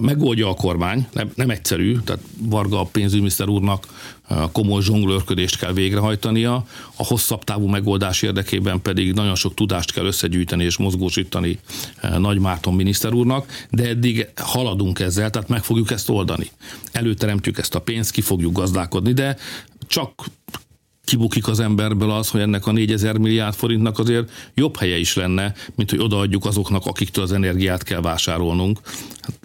Megoldja 0.00 0.48
a 0.48 0.54
kormány, 0.54 1.06
nem, 1.12 1.30
nem 1.34 1.50
egyszerű, 1.50 1.96
tehát 2.04 2.22
Varga 2.38 2.84
pénzügyminiszter 2.84 3.48
úrnak 3.48 3.86
komoly 4.52 4.82
zsonglőrködést 4.82 5.58
kell 5.58 5.72
végrehajtania, 5.72 6.54
a 6.96 7.04
hosszabb 7.04 7.44
távú 7.44 7.66
megoldás 7.66 8.22
érdekében 8.22 8.82
pedig 8.82 9.12
nagyon 9.12 9.34
sok 9.34 9.54
tudást 9.54 9.92
kell 9.92 10.04
összegyűjteni 10.04 10.64
és 10.64 10.76
mozgósítani 10.76 11.58
Nagy 12.18 12.38
Márton 12.38 12.74
miniszter 12.74 13.12
úrnak, 13.12 13.66
de 13.70 13.88
eddig 13.88 14.28
haladunk 14.36 14.98
ezzel, 14.98 15.30
tehát 15.30 15.48
meg 15.48 15.64
fogjuk 15.64 15.90
ezt 15.90 16.10
oldani. 16.10 16.50
Előteremtjük 16.92 17.58
ezt 17.58 17.74
a 17.74 17.80
pénzt, 17.80 18.10
ki 18.10 18.20
fogjuk 18.20 18.52
gazdálkodni, 18.52 19.12
de 19.12 19.36
csak 19.86 20.24
kibukik 21.06 21.48
az 21.48 21.60
emberből 21.60 22.10
az, 22.10 22.30
hogy 22.30 22.40
ennek 22.40 22.66
a 22.66 22.72
4000 22.72 23.16
milliárd 23.16 23.54
forintnak 23.54 23.98
azért 23.98 24.30
jobb 24.54 24.76
helye 24.76 24.96
is 24.98 25.14
lenne, 25.14 25.54
mint 25.74 25.90
hogy 25.90 26.00
odaadjuk 26.00 26.44
azoknak, 26.44 26.86
akiktől 26.86 27.24
az 27.24 27.32
energiát 27.32 27.82
kell 27.82 28.00
vásárolnunk. 28.00 28.80
Hát, 29.20 29.38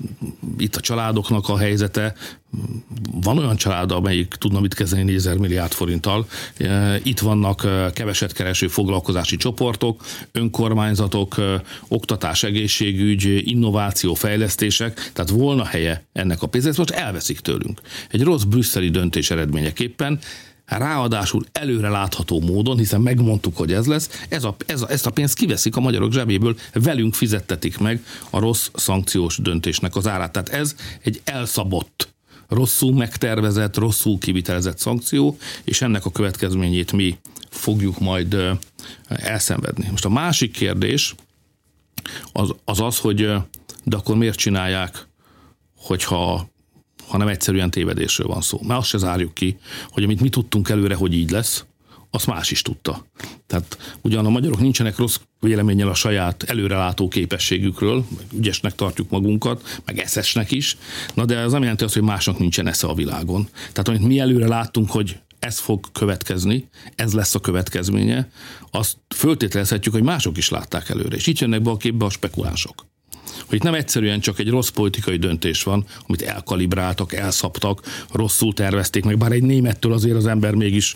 itt 0.57 0.75
a 0.75 0.79
családoknak 0.79 1.49
a 1.49 1.57
helyzete, 1.57 2.15
van 3.21 3.37
olyan 3.37 3.55
család, 3.55 3.91
amelyik 3.91 4.27
tudna 4.27 4.59
mit 4.59 4.73
kezdeni 4.73 5.03
4000 5.03 5.37
milliárd 5.37 5.71
forinttal. 5.71 6.27
E, 6.57 6.99
itt 7.03 7.19
vannak 7.19 7.63
e, 7.63 7.91
keveset 7.93 8.33
kereső 8.33 8.67
foglalkozási 8.67 9.37
csoportok, 9.37 10.05
önkormányzatok, 10.31 11.37
e, 11.37 11.61
oktatás, 11.87 12.43
egészségügy, 12.43 13.41
innováció, 13.49 14.13
fejlesztések, 14.13 15.11
tehát 15.13 15.29
volna 15.29 15.65
helye 15.65 16.05
ennek 16.13 16.41
a 16.41 16.47
pénzért, 16.47 16.77
most 16.77 16.89
elveszik 16.89 17.39
tőlünk. 17.39 17.81
Egy 18.09 18.23
rossz 18.23 18.43
brüsszeli 18.43 18.89
döntés 18.89 19.31
eredményeképpen 19.31 20.19
ráadásul 20.77 21.45
előre 21.51 21.89
látható 21.89 22.39
módon, 22.39 22.77
hiszen 22.77 23.01
megmondtuk, 23.01 23.57
hogy 23.57 23.73
ez 23.73 23.85
lesz, 23.85 24.09
ez 24.29 24.43
a, 24.43 24.55
ez 24.65 24.81
a, 24.81 24.91
ezt 24.91 25.05
a 25.05 25.09
pénzt 25.11 25.35
kiveszik 25.35 25.75
a 25.75 25.79
magyarok 25.79 26.11
zsebéből, 26.11 26.55
velünk 26.73 27.13
fizettetik 27.13 27.77
meg 27.77 28.05
a 28.29 28.39
rossz 28.39 28.69
szankciós 28.73 29.37
döntésnek 29.37 29.95
az 29.95 30.07
árát. 30.07 30.31
Tehát 30.31 30.49
ez 30.49 30.75
egy 31.01 31.21
elszabott, 31.23 32.09
rosszul 32.47 32.93
megtervezett, 32.93 33.77
rosszul 33.77 34.17
kivitelezett 34.17 34.77
szankció, 34.77 35.37
és 35.63 35.81
ennek 35.81 36.05
a 36.05 36.11
következményét 36.11 36.91
mi 36.91 37.17
fogjuk 37.49 37.99
majd 37.99 38.37
elszenvedni. 39.07 39.87
Most 39.89 40.05
a 40.05 40.09
másik 40.09 40.51
kérdés 40.51 41.15
az 42.31 42.53
az, 42.65 42.79
az 42.79 42.97
hogy 42.97 43.33
de 43.83 43.95
akkor 43.95 44.15
miért 44.15 44.37
csinálják, 44.37 45.07
hogyha 45.75 46.49
ha 47.11 47.17
nem 47.17 47.27
egyszerűen 47.27 47.69
tévedésről 47.69 48.27
van 48.27 48.41
szó. 48.41 48.59
Mert 48.67 48.79
azt 48.79 48.89
se 48.89 48.97
zárjuk 48.97 49.33
ki, 49.33 49.57
hogy 49.89 50.03
amit 50.03 50.21
mi 50.21 50.29
tudtunk 50.29 50.69
előre, 50.69 50.95
hogy 50.95 51.13
így 51.13 51.29
lesz, 51.29 51.65
azt 52.11 52.27
más 52.27 52.51
is 52.51 52.61
tudta. 52.61 53.05
Tehát 53.47 53.97
ugyan 54.01 54.25
a 54.25 54.29
magyarok 54.29 54.59
nincsenek 54.59 54.97
rossz 54.97 55.19
véleménnyel 55.39 55.87
a 55.87 55.93
saját 55.93 56.43
előrelátó 56.43 57.07
képességükről, 57.07 58.05
ügyesnek 58.33 58.75
tartjuk 58.75 59.09
magunkat, 59.09 59.81
meg 59.85 59.99
eszesnek 59.99 60.51
is, 60.51 60.77
na 61.13 61.25
de 61.25 61.39
az 61.39 61.51
nem 61.51 61.61
jelenti 61.61 61.83
azt, 61.83 61.93
hogy 61.93 62.03
másnak 62.03 62.39
nincsen 62.39 62.67
esze 62.67 62.87
a 62.87 62.93
világon. 62.93 63.47
Tehát 63.53 63.87
amit 63.87 64.07
mi 64.07 64.19
előre 64.19 64.47
láttunk, 64.47 64.91
hogy 64.91 65.19
ez 65.39 65.59
fog 65.59 65.91
következni, 65.91 66.67
ez 66.95 67.13
lesz 67.13 67.35
a 67.35 67.39
következménye, 67.39 68.29
azt 68.71 68.97
föltételezhetjük, 69.15 69.93
hogy 69.93 70.03
mások 70.03 70.37
is 70.37 70.49
látták 70.49 70.89
előre. 70.89 71.15
És 71.15 71.27
itt 71.27 71.39
jönnek 71.39 71.61
be 71.61 71.69
a 71.69 71.77
képbe 71.77 72.05
a 72.05 72.09
spekulánsok 72.09 72.85
hogy 73.45 73.55
itt 73.55 73.63
nem 73.63 73.73
egyszerűen 73.73 74.19
csak 74.19 74.39
egy 74.39 74.49
rossz 74.49 74.69
politikai 74.69 75.17
döntés 75.17 75.63
van, 75.63 75.85
amit 76.07 76.21
elkalibráltak, 76.21 77.13
elszaptak, 77.13 77.81
rosszul 78.11 78.53
tervezték 78.53 79.05
meg, 79.05 79.17
bár 79.17 79.31
egy 79.31 79.43
némettől 79.43 79.93
azért 79.93 80.15
az 80.15 80.25
ember 80.25 80.53
mégis, 80.53 80.95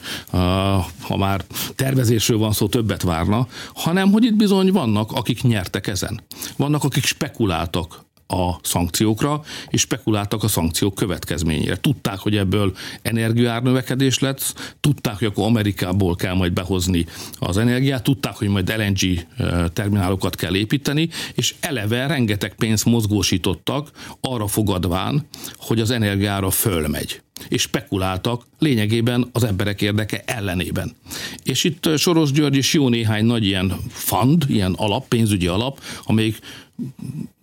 ha 1.02 1.18
már 1.18 1.46
tervezésről 1.76 2.38
van 2.38 2.52
szó, 2.52 2.68
többet 2.68 3.02
várna, 3.02 3.48
hanem 3.74 4.12
hogy 4.12 4.24
itt 4.24 4.36
bizony 4.36 4.72
vannak, 4.72 5.12
akik 5.12 5.42
nyertek 5.42 5.88
ezen. 5.88 6.22
Vannak, 6.58 6.84
akik 6.84 7.06
spekuláltak 7.06 8.05
a 8.28 8.60
szankciókra, 8.62 9.42
és 9.68 9.82
spekuláltak 9.82 10.44
a 10.44 10.48
szankciók 10.48 10.96
következményére. 10.96 11.78
Tudták, 11.78 12.18
hogy 12.20 12.38
ebből 12.38 12.76
energiárnövekedés 13.02 14.20
lesz, 14.20 14.54
tudták, 14.80 15.18
hogy 15.18 15.28
akkor 15.28 15.46
Amerikából 15.46 16.16
kell 16.16 16.34
majd 16.34 16.54
behozni 16.54 17.06
az 17.34 17.58
energiát, 17.58 18.04
tudták, 18.04 18.36
hogy 18.36 18.48
majd 18.48 18.74
LNG 18.78 19.28
terminálokat 19.74 20.36
kell 20.36 20.56
építeni, 20.56 21.10
és 21.34 21.56
eleve 21.60 22.08
rengeteg 22.08 22.56
pénzt 22.56 22.86
mozgósítottak 22.86 23.92
arra 24.22 24.48
fogadván, 24.48 25.28
hogy 25.58 25.80
az 25.80 25.92
energiára 25.92 26.50
fölmegy 26.50 27.24
és 27.48 27.62
spekuláltak 27.62 28.46
lényegében 28.60 29.30
az 29.32 29.44
emberek 29.44 29.82
érdeke 29.82 30.24
ellenében. 30.26 30.96
És 31.44 31.64
itt 31.64 31.90
Soros 31.98 32.32
György 32.32 32.56
is 32.56 32.74
jó 32.74 32.90
néhány 32.90 33.26
nagy 33.26 33.46
ilyen 33.46 33.74
fund, 33.90 34.44
ilyen 34.48 34.74
alap, 34.74 35.08
pénzügyi 35.08 35.48
alap, 35.48 35.80
amelyik 36.04 36.40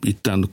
itten 0.03 0.51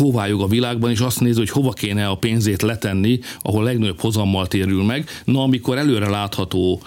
kóvályog 0.00 0.40
a 0.40 0.46
világban, 0.46 0.90
és 0.90 1.00
azt 1.00 1.20
nézi, 1.20 1.38
hogy 1.38 1.50
hova 1.50 1.70
kéne 1.70 2.08
a 2.08 2.14
pénzét 2.14 2.62
letenni, 2.62 3.18
ahol 3.38 3.64
legnagyobb 3.64 4.00
hozammal 4.00 4.46
térül 4.46 4.84
meg. 4.84 5.08
Na, 5.24 5.42
amikor 5.42 5.78
előre 5.78 6.08
látható 6.08 6.82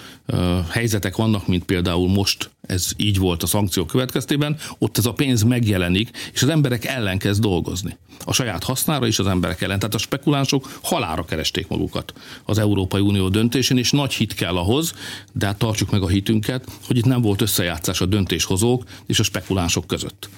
helyzetek 0.69 1.15
vannak, 1.15 1.47
mint 1.47 1.63
például 1.63 2.09
most 2.09 2.49
ez 2.67 2.91
így 2.97 3.17
volt 3.17 3.43
a 3.43 3.47
szankciók 3.47 3.87
következtében, 3.87 4.57
ott 4.77 4.97
ez 4.97 5.05
a 5.05 5.13
pénz 5.13 5.43
megjelenik, 5.43 6.09
és 6.33 6.41
az 6.41 6.49
emberek 6.49 6.85
ellen 6.85 7.17
kezd 7.17 7.41
dolgozni. 7.41 7.97
A 8.25 8.33
saját 8.33 8.63
hasznára 8.63 9.07
is 9.07 9.19
az 9.19 9.27
emberek 9.27 9.61
ellen. 9.61 9.79
Tehát 9.79 9.95
a 9.95 9.97
spekulánsok 9.97 10.79
halára 10.83 11.25
keresték 11.25 11.67
magukat 11.67 12.13
az 12.45 12.57
Európai 12.57 13.01
Unió 13.01 13.29
döntésén, 13.29 13.77
és 13.77 13.91
nagy 13.91 14.13
hit 14.13 14.33
kell 14.33 14.57
ahhoz, 14.57 14.93
de 15.31 15.45
hát 15.45 15.57
tartsuk 15.57 15.91
meg 15.91 16.01
a 16.01 16.07
hitünket, 16.07 16.69
hogy 16.87 16.97
itt 16.97 17.05
nem 17.05 17.21
volt 17.21 17.41
összejátszás 17.41 18.01
a 18.01 18.05
döntéshozók 18.05 18.83
és 19.05 19.19
a 19.19 19.23
spekulánsok 19.23 19.87
között. 19.87 20.29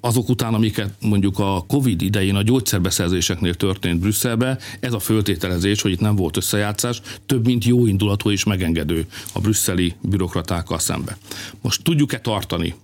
Azok 0.00 0.28
után, 0.28 0.54
amiket 0.54 0.92
mondjuk 1.00 1.38
a 1.38 1.64
Covid 1.66 2.02
idején 2.02 2.34
a 2.34 2.42
gyógyszerbeszerzéseknél 2.42 3.54
történt 3.54 4.00
Brüsszelbe, 4.00 4.58
ez 4.80 4.92
a 4.92 4.98
föltételezés, 4.98 5.82
hogy 5.82 5.92
itt 5.92 6.00
nem 6.00 6.16
volt 6.16 6.36
összejátszás, 6.36 7.00
több 7.26 7.46
mint 7.46 7.64
jó 7.64 7.86
indulatú 7.86 8.30
és 8.30 8.44
megengedő 8.44 9.06
a 9.32 9.40
brüsszeli 9.40 9.94
bürokratákkal 10.00 10.78
szembe. 10.78 11.16
Most 11.60 11.82
tudjuk-e 11.82 12.20
tartani 12.20 12.74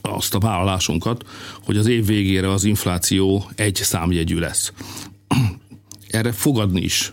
azt 0.00 0.34
a 0.34 0.38
vállalásunkat, 0.38 1.26
hogy 1.64 1.76
az 1.76 1.86
év 1.86 2.06
végére 2.06 2.50
az 2.50 2.64
infláció 2.64 3.50
egy 3.54 3.74
számjegyű 3.74 4.38
lesz. 4.38 4.72
Erre 6.08 6.32
fogadni 6.32 6.80
is 6.80 7.12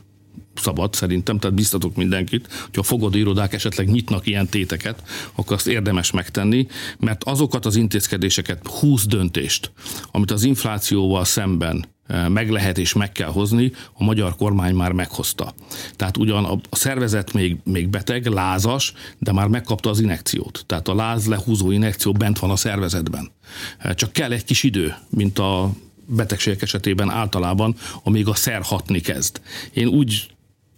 szabad 0.60 0.94
szerintem, 0.94 1.40
tehát 1.40 1.56
biztatok 1.56 1.96
mindenkit, 1.96 2.48
hogyha 2.48 2.82
a 2.82 2.84
fogadóirodák 2.84 3.54
esetleg 3.54 3.88
nyitnak 3.88 4.28
ilyen 4.28 4.48
téteket, 4.48 5.04
akkor 5.36 5.56
azt 5.56 5.68
érdemes 5.68 6.12
megtenni, 6.12 6.68
mert 7.00 7.24
azokat 7.24 7.66
az 7.66 7.76
intézkedéseket, 7.76 8.68
20 8.68 9.06
döntést, 9.06 9.72
amit 10.12 10.32
az 10.32 10.44
inflációval 10.44 11.26
szemben 11.26 11.86
eh, 12.08 12.30
meg 12.30 12.50
lehet 12.50 12.78
és 12.78 12.94
meg 12.94 13.12
kell 13.12 13.30
hozni, 13.30 13.72
a 13.94 14.04
magyar 14.04 14.36
kormány 14.36 14.76
már 14.76 14.92
meghozta. 14.92 15.54
Tehát 15.96 16.18
ugyan 16.18 16.46
a 16.46 16.60
szervezet 16.72 17.34
még, 17.34 17.58
még 17.64 17.88
beteg, 17.90 18.26
lázas, 18.26 18.94
de 19.18 19.32
már 19.32 19.48
megkapta 19.48 19.90
az 19.90 20.00
inekciót. 20.00 20.64
Tehát 20.66 20.88
a 20.88 20.96
láz 20.96 21.28
lehúzó 21.28 21.72
inekció 21.72 22.12
bent 22.12 22.40
van 22.40 22.50
a 22.50 22.56
szervezetben. 22.56 23.32
Eh, 23.78 23.94
csak 23.94 24.12
kell 24.12 24.32
egy 24.32 24.44
kis 24.44 24.64
idő, 24.64 24.96
mint 25.10 25.40
a 25.40 25.72
betegségek 26.08 26.62
esetében 26.62 27.10
általában, 27.10 27.76
amíg 28.04 28.28
a 28.28 28.36
szer 28.36 28.62
hatni 28.62 29.00
kezd. 29.00 29.42
Én 29.74 29.88
úgy 29.88 30.28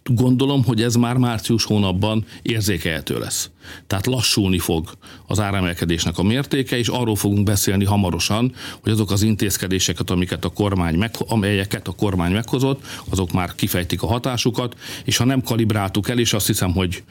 gondolom, 0.04 0.64
hogy 0.64 0.82
ez 0.82 0.94
már 0.94 1.16
március 1.16 1.64
hónapban 1.64 2.24
érzékelhető 2.42 3.18
lesz. 3.18 3.50
Tehát 3.86 4.06
lassulni 4.06 4.58
fog 4.58 4.90
az 5.26 5.40
áremelkedésnek 5.40 6.18
a 6.18 6.22
mértéke, 6.22 6.78
és 6.78 6.88
arról 6.88 7.16
fogunk 7.16 7.44
beszélni 7.44 7.84
hamarosan, 7.84 8.52
hogy 8.82 8.92
azok 8.92 9.10
az 9.10 9.22
intézkedéseket, 9.22 10.10
amiket 10.10 10.44
a 10.44 10.48
kormány 10.48 10.94
meg, 10.94 11.14
amelyeket 11.28 11.88
a 11.88 11.92
kormány 11.92 12.32
meghozott, 12.32 12.84
azok 13.08 13.32
már 13.32 13.54
kifejtik 13.54 14.02
a 14.02 14.06
hatásukat, 14.06 14.74
és 15.04 15.16
ha 15.16 15.24
nem 15.24 15.42
kalibráltuk 15.42 16.08
el, 16.08 16.18
és 16.18 16.32
azt 16.32 16.46
hiszem, 16.46 16.72
hogy 16.72 17.02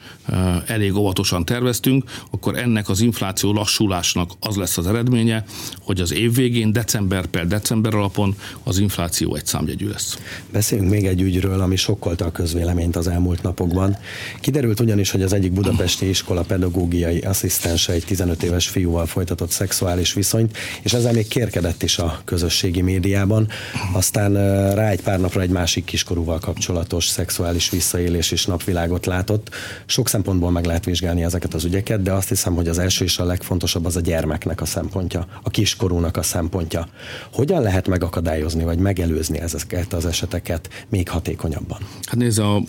elég 0.66 0.96
óvatosan 0.96 1.44
terveztünk, 1.44 2.04
akkor 2.30 2.58
ennek 2.58 2.88
az 2.88 3.00
infláció 3.00 3.52
lassulásnak 3.52 4.30
az 4.40 4.56
lesz 4.56 4.78
az 4.78 4.86
eredménye, 4.86 5.44
hogy 5.80 6.00
az 6.00 6.12
év 6.12 6.34
végén, 6.34 6.72
december 6.72 7.26
per 7.26 7.46
december 7.46 7.94
alapon 7.94 8.36
az 8.62 8.78
infláció 8.78 9.34
egy 9.34 9.46
számjegyű 9.46 9.88
lesz. 9.88 10.18
Beszéljünk 10.52 10.90
még 10.90 11.06
egy 11.06 11.20
ügyről, 11.20 11.60
ami 11.60 11.76
sokkolta 11.76 12.24
a 12.24 12.32
közvéleményt 12.32 12.79
az 12.92 13.08
elmúlt 13.08 13.42
napokban. 13.42 13.96
Kiderült 14.40 14.80
ugyanis, 14.80 15.10
hogy 15.10 15.22
az 15.22 15.32
egyik 15.32 15.52
budapesti 15.52 16.08
iskola 16.08 16.42
pedagógiai 16.42 17.18
asszisztense 17.18 17.92
egy 17.92 18.04
15 18.04 18.42
éves 18.42 18.68
fiúval 18.68 19.06
folytatott 19.06 19.50
szexuális 19.50 20.12
viszonyt, 20.12 20.56
és 20.82 20.92
ezzel 20.92 21.12
még 21.12 21.28
kérkedett 21.28 21.82
is 21.82 21.98
a 21.98 22.20
közösségi 22.24 22.80
médiában. 22.80 23.48
Aztán 23.92 24.32
rá 24.74 24.88
egy 24.88 25.02
pár 25.02 25.20
napra 25.20 25.40
egy 25.40 25.50
másik 25.50 25.84
kiskorúval 25.84 26.38
kapcsolatos 26.38 27.08
szexuális 27.08 27.70
visszaélés 27.70 28.30
is 28.30 28.46
napvilágot 28.46 29.06
látott. 29.06 29.50
Sok 29.86 30.08
szempontból 30.08 30.50
meg 30.50 30.64
lehet 30.64 30.84
vizsgálni 30.84 31.22
ezeket 31.22 31.54
az 31.54 31.64
ügyeket, 31.64 32.02
de 32.02 32.12
azt 32.12 32.28
hiszem, 32.28 32.54
hogy 32.54 32.68
az 32.68 32.78
első 32.78 33.04
és 33.04 33.18
a 33.18 33.24
legfontosabb 33.24 33.84
az 33.84 33.96
a 33.96 34.00
gyermeknek 34.00 34.60
a 34.60 34.64
szempontja, 34.64 35.26
a 35.42 35.50
kiskorúnak 35.50 36.16
a 36.16 36.22
szempontja. 36.22 36.88
Hogyan 37.32 37.62
lehet 37.62 37.88
megakadályozni 37.88 38.64
vagy 38.64 38.78
megelőzni 38.78 39.40
ezeket 39.40 39.92
az 39.92 40.06
eseteket 40.06 40.68
még 40.88 41.08
hatékonyabban? 41.08 41.78
Hát 42.02 42.16
nézd, 42.16 42.38
a, 42.38 42.62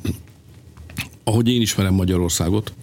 ahogy 1.23 1.49
én 1.49 1.61
ismerem 1.61 1.93
Magyarországot, 1.93 2.73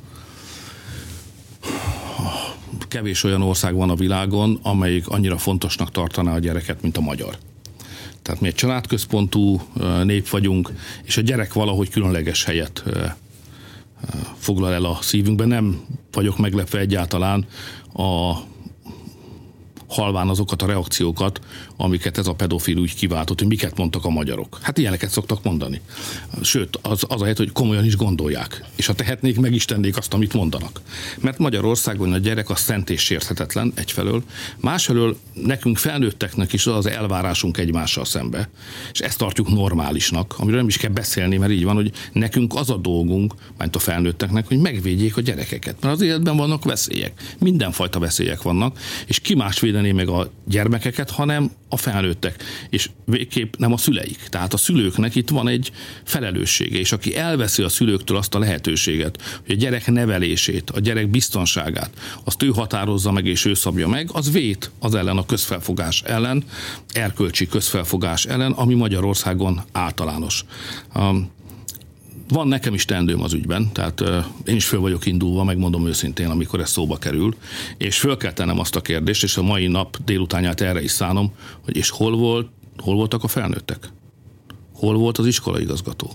kevés 2.88 3.24
olyan 3.24 3.42
ország 3.42 3.74
van 3.74 3.90
a 3.90 3.94
világon, 3.94 4.59
amelyik 4.62 5.09
annyira 5.09 5.38
fontosnak 5.38 5.90
tartaná 5.90 6.35
a 6.35 6.38
gyereket, 6.38 6.83
mint 6.83 6.96
a 6.96 7.00
magyar. 7.00 7.38
Tehát 8.22 8.40
mi 8.40 8.46
egy 8.46 8.54
családközpontú 8.54 9.61
nép 10.02 10.28
vagyunk, 10.28 10.72
és 11.04 11.16
a 11.16 11.20
gyerek 11.20 11.52
valahogy 11.52 11.90
különleges 11.90 12.44
helyet 12.44 12.83
foglal 14.38 14.72
el 14.72 14.85
a 14.85 14.98
szívünkben. 15.00 15.48
Nem 15.48 15.81
vagyok 16.12 16.38
meglepve 16.38 16.78
egyáltalán 16.78 17.46
a 17.94 18.35
halván 19.88 20.28
azokat 20.28 20.62
a 20.62 20.66
reakciókat, 20.66 21.40
amiket 21.81 22.19
ez 22.19 22.27
a 22.27 22.33
pedofil 22.33 22.79
úgy 22.79 22.95
kiváltott, 22.95 23.38
hogy 23.38 23.49
miket 23.49 23.77
mondtak 23.77 24.05
a 24.05 24.11
magyarok. 24.11 24.59
Hát 24.62 24.79
ilyeneket 24.79 25.11
szoktak 25.11 25.43
mondani. 25.43 25.81
Sőt, 26.43 26.79
az, 26.83 27.05
az 27.09 27.21
a 27.21 27.23
helyet, 27.23 27.38
hogy 27.38 27.53
komolyan 27.53 27.85
is 27.85 27.97
gondolják. 27.97 28.64
És 28.77 28.87
ha 28.87 28.95
tehetnék, 28.95 29.41
meg 29.41 29.55
is 29.55 29.64
tennék 29.64 29.97
azt, 29.97 30.14
amit 30.14 30.33
mondanak. 30.33 30.81
Mert 31.21 31.38
Magyarországon 31.38 32.12
a 32.12 32.19
gyerek 32.19 32.51
a 32.51 32.55
szent 32.55 32.91
és 32.91 33.01
sérthetetlen 33.01 33.73
egyfelől, 33.75 34.23
másfelől 34.57 35.17
nekünk 35.33 35.77
felnőtteknek 35.77 36.53
is 36.53 36.67
az 36.67 36.87
elvárásunk 36.87 37.59
egymással 37.59 38.05
szembe. 38.05 38.49
És 38.93 39.01
ezt 39.01 39.19
tartjuk 39.19 39.49
normálisnak, 39.49 40.35
amiről 40.38 40.59
nem 40.59 40.69
is 40.69 40.77
kell 40.77 40.91
beszélni, 40.91 41.37
mert 41.37 41.53
így 41.53 41.64
van, 41.64 41.75
hogy 41.75 41.93
nekünk 42.12 42.55
az 42.55 42.71
a 42.71 42.77
dolgunk, 42.77 43.35
mint 43.59 43.77
a 43.77 43.79
felnőtteknek, 43.79 44.47
hogy 44.47 44.59
megvédjék 44.59 45.17
a 45.17 45.21
gyerekeket. 45.21 45.77
Mert 45.81 45.95
az 45.95 46.01
életben 46.01 46.37
vannak 46.37 46.64
veszélyek. 46.64 47.35
Mindenfajta 47.38 47.99
veszélyek 47.99 48.43
vannak, 48.43 48.79
és 49.07 49.21
ki 49.21 49.35
más 49.35 49.61
védeni 49.61 49.93
meg 49.93 50.09
a 50.09 50.31
gyermekeket, 50.45 51.11
hanem 51.11 51.51
a 51.68 51.76
felnőttek, 51.76 52.42
és 52.70 52.90
végképp 53.04 53.54
nem 53.57 53.72
a 53.72 53.76
szüleik. 53.76 54.18
Tehát 54.28 54.52
a 54.52 54.57
szülőknek 54.57 55.14
itt 55.14 55.28
van 55.28 55.48
egy 55.48 55.72
felelőssége, 56.04 56.78
és 56.78 56.92
aki 56.92 57.16
elveszi 57.16 57.62
a 57.62 57.68
szülőktől 57.68 58.16
azt 58.16 58.35
a 58.35 58.38
lehetőséget, 58.38 59.40
hogy 59.46 59.54
a 59.54 59.59
gyerek 59.59 59.87
nevelését, 59.87 60.70
a 60.70 60.81
gyerek 60.81 61.09
biztonságát, 61.09 61.90
azt 62.24 62.42
ő 62.42 62.48
határozza 62.48 63.12
meg 63.12 63.26
és 63.26 63.44
ő 63.44 63.54
szabja 63.54 63.88
meg, 63.88 64.09
az 64.12 64.33
vét 64.33 64.70
az 64.78 64.94
ellen 64.94 65.16
a 65.16 65.26
közfelfogás 65.26 66.02
ellen, 66.02 66.44
erkölcsi 66.92 67.46
közfelfogás 67.46 68.24
ellen, 68.24 68.52
ami 68.52 68.74
Magyarországon 68.74 69.61
általános. 69.72 70.44
Um, 70.94 71.31
van 72.29 72.49
nekem 72.49 72.75
is 72.75 72.85
teendőm 72.85 73.23
az 73.23 73.33
ügyben, 73.33 73.73
tehát 73.73 74.03
én 74.45 74.57
is 74.57 74.67
föl 74.67 74.81
vagyok 74.81 75.07
indulva, 75.07 75.45
megmondom 75.45 75.87
őszintén, 75.87 76.31
amikor 76.31 76.61
ez 76.61 76.71
szóba 76.71 76.97
kerül, 76.97 77.35
és 77.77 77.99
föl 77.99 78.17
kell 78.17 78.33
tennem 78.33 78.59
azt 78.59 78.77
a 78.77 78.81
kérdést, 78.81 79.23
és 79.23 79.37
a 79.37 79.43
mai 79.43 79.67
nap 79.67 79.97
délutánját 80.05 80.61
erre 80.61 80.83
is 80.83 80.91
szánom, 80.91 81.33
hogy 81.64 81.77
és 81.77 81.91
hol, 81.91 82.17
volt, 82.17 82.49
hol 82.77 82.95
voltak 82.95 83.25
a 83.25 83.29
felnőttek? 83.29 83.88
Hol 84.73 84.97
volt 84.97 85.19
az 85.19 85.27
iskolaigazgató? 85.27 86.12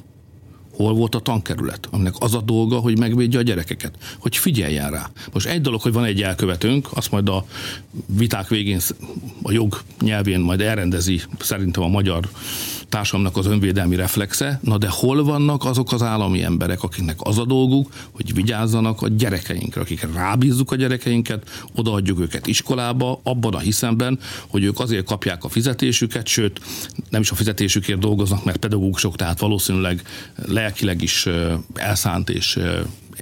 hol 0.76 0.94
volt 0.94 1.16
a 1.16 1.20
tankerület, 1.20 1.88
aminek 1.92 2.14
az 2.20 2.34
a 2.34 2.42
dolga, 2.42 2.80
hogy 2.80 3.00
megvédje 3.00 3.40
a 3.40 3.42
gyerekeket, 3.42 3.98
hogy 4.20 4.38
figyeljen 4.38 4.92
rá. 4.92 5.12
Most 5.32 5.48
egy 5.48 5.62
dolog, 5.62 5.82
hogy 5.82 5.94
van 5.94 6.04
egy 6.04 6.22
elkövetőnk, 6.22 6.88
azt 6.94 7.12
majd 7.12 7.30
a 7.30 7.46
viták 8.06 8.48
végén 8.48 8.80
a 9.42 9.52
jog 9.52 9.82
nyelvén 10.02 10.40
majd 10.40 10.62
elrendezi 10.62 11.22
szerintem 11.40 11.84
a 11.84 11.88
magyar 11.88 12.30
társadalomnak 12.94 13.38
az 13.38 13.46
önvédelmi 13.46 13.96
reflexe, 13.96 14.60
na 14.64 14.78
de 14.78 14.88
hol 14.90 15.24
vannak 15.24 15.66
azok 15.66 15.92
az 15.92 16.02
állami 16.02 16.44
emberek, 16.44 16.84
akiknek 16.84 17.18
az 17.20 17.38
a 17.38 17.46
dolguk, 17.46 17.94
hogy 18.12 18.34
vigyázzanak 18.34 19.02
a 19.02 19.08
gyerekeinkre, 19.08 19.82
akik 19.82 20.08
rábízzuk 20.14 20.72
a 20.72 20.76
gyerekeinket, 20.76 21.50
odaadjuk 21.76 22.20
őket 22.20 22.48
iskolába, 22.48 23.20
abban 23.24 23.54
a 23.54 23.60
hiszemben, 23.60 24.20
hogy 24.48 24.64
ők 24.64 24.80
azért 24.80 25.06
kapják 25.06 25.44
a 25.44 25.50
fizetésüket, 25.50 26.28
sőt, 26.28 26.62
nem 27.10 27.22
is 27.22 27.32
a 27.32 27.36
fizetésükért 27.36 28.00
dolgoznak, 28.00 28.44
mert 28.44 28.58
pedagógusok, 28.58 29.16
tehát 29.16 29.40
valószínűleg 29.40 30.02
lelkileg 30.48 31.02
is 31.02 31.28
elszánt 31.74 32.30
és 32.30 32.60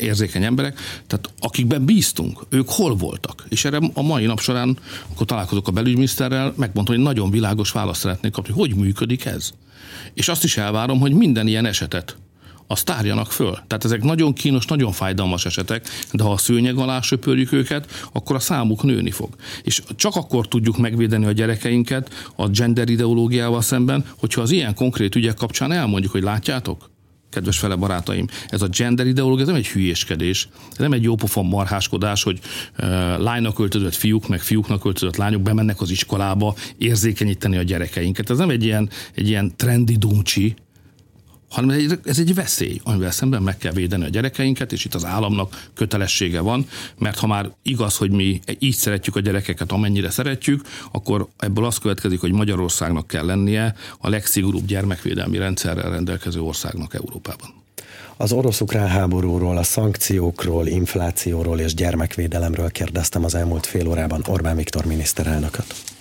érzékeny 0.01 0.43
emberek, 0.43 0.79
tehát 1.07 1.29
akikben 1.39 1.85
bíztunk, 1.85 2.45
ők 2.49 2.69
hol 2.69 2.95
voltak? 2.95 3.45
És 3.49 3.65
erre 3.65 3.79
a 3.93 4.01
mai 4.01 4.25
nap 4.25 4.39
során, 4.39 4.77
akkor 5.11 5.25
találkozok 5.25 5.67
a 5.67 5.71
belügyminiszterrel, 5.71 6.53
megmondta, 6.57 6.93
hogy 6.93 7.01
nagyon 7.01 7.31
világos 7.31 7.71
választ 7.71 7.99
szeretnék 7.99 8.31
kapni, 8.31 8.53
hogy 8.53 8.67
hogyműködik 8.67 9.25
ez. 9.25 9.51
És 10.13 10.27
azt 10.27 10.43
is 10.43 10.57
elvárom, 10.57 10.99
hogy 10.99 11.13
minden 11.13 11.47
ilyen 11.47 11.65
esetet 11.65 12.15
azt 12.71 12.85
tárjanak 12.85 13.31
föl. 13.31 13.51
Tehát 13.51 13.85
ezek 13.85 14.03
nagyon 14.03 14.33
kínos, 14.33 14.65
nagyon 14.65 14.91
fájdalmas 14.91 15.45
esetek, 15.45 15.87
de 16.11 16.23
ha 16.23 16.31
a 16.31 16.37
szőnyeg 16.37 16.77
alá 16.77 17.01
söpörjük 17.01 17.51
őket, 17.51 17.91
akkor 18.11 18.35
a 18.35 18.39
számuk 18.39 18.83
nőni 18.83 19.11
fog. 19.11 19.29
És 19.63 19.81
csak 19.95 20.15
akkor 20.15 20.47
tudjuk 20.47 20.77
megvédeni 20.77 21.25
a 21.25 21.31
gyerekeinket 21.31 22.31
a 22.35 22.47
gender 22.47 22.89
ideológiával 22.89 23.61
szemben, 23.61 24.05
hogyha 24.19 24.41
az 24.41 24.51
ilyen 24.51 24.75
konkrét 24.75 25.15
ügyek 25.15 25.35
kapcsán 25.35 25.71
elmondjuk, 25.71 26.11
hogy 26.11 26.23
látjátok, 26.23 26.90
kedves 27.31 27.59
fele 27.59 27.75
barátaim, 27.75 28.27
ez 28.49 28.61
a 28.61 28.67
gender 28.67 29.07
ideológia, 29.07 29.41
ez 29.41 29.47
nem 29.47 29.55
egy 29.55 29.67
hülyéskedés, 29.67 30.47
ez 30.71 30.77
nem 30.77 30.93
egy 30.93 31.03
jópofon 31.03 31.45
marháskodás, 31.45 32.23
hogy 32.23 32.39
uh, 32.79 32.87
lánynak 33.19 33.59
öltözött 33.59 33.95
fiúk, 33.95 34.27
meg 34.27 34.41
fiúknak 34.41 34.85
öltözött 34.85 35.15
lányok 35.15 35.41
bemennek 35.41 35.81
az 35.81 35.89
iskolába 35.89 36.55
érzékenyíteni 36.77 37.57
a 37.57 37.63
gyerekeinket. 37.63 38.29
Ez 38.29 38.37
nem 38.37 38.49
egy 38.49 38.63
ilyen, 38.63 38.89
egy 39.15 39.27
ilyen 39.27 39.53
trendi 39.55 39.95
duncsi, 39.95 40.55
hanem 41.51 41.99
ez 42.03 42.19
egy 42.19 42.35
veszély, 42.35 42.81
amivel 42.83 43.11
szemben 43.11 43.41
meg 43.41 43.57
kell 43.57 43.71
védeni 43.71 44.03
a 44.03 44.09
gyerekeinket, 44.09 44.71
és 44.71 44.85
itt 44.85 44.95
az 44.95 45.05
államnak 45.05 45.69
kötelessége 45.73 46.39
van, 46.39 46.67
mert 46.97 47.19
ha 47.19 47.27
már 47.27 47.51
igaz, 47.63 47.97
hogy 47.97 48.11
mi 48.11 48.39
így 48.59 48.75
szeretjük 48.75 49.15
a 49.15 49.19
gyerekeket, 49.19 49.71
amennyire 49.71 50.09
szeretjük, 50.09 50.61
akkor 50.91 51.27
ebből 51.37 51.65
az 51.65 51.77
következik, 51.77 52.19
hogy 52.19 52.31
Magyarországnak 52.31 53.07
kell 53.07 53.25
lennie 53.25 53.75
a 53.99 54.09
legszigorúbb 54.09 54.65
gyermekvédelmi 54.65 55.37
rendszerrel 55.37 55.91
rendelkező 55.91 56.41
országnak 56.41 56.93
Európában. 56.93 57.53
Az 58.17 58.31
orosz-ukrán 58.31 58.87
háborúról, 58.87 59.57
a 59.57 59.63
szankciókról, 59.63 60.67
inflációról 60.67 61.59
és 61.59 61.73
gyermekvédelemről 61.73 62.71
kérdeztem 62.71 63.23
az 63.23 63.35
elmúlt 63.35 63.65
fél 63.65 63.87
órában 63.87 64.23
Orbán 64.27 64.55
Viktor 64.55 64.85
miniszterelnököt. 64.85 66.00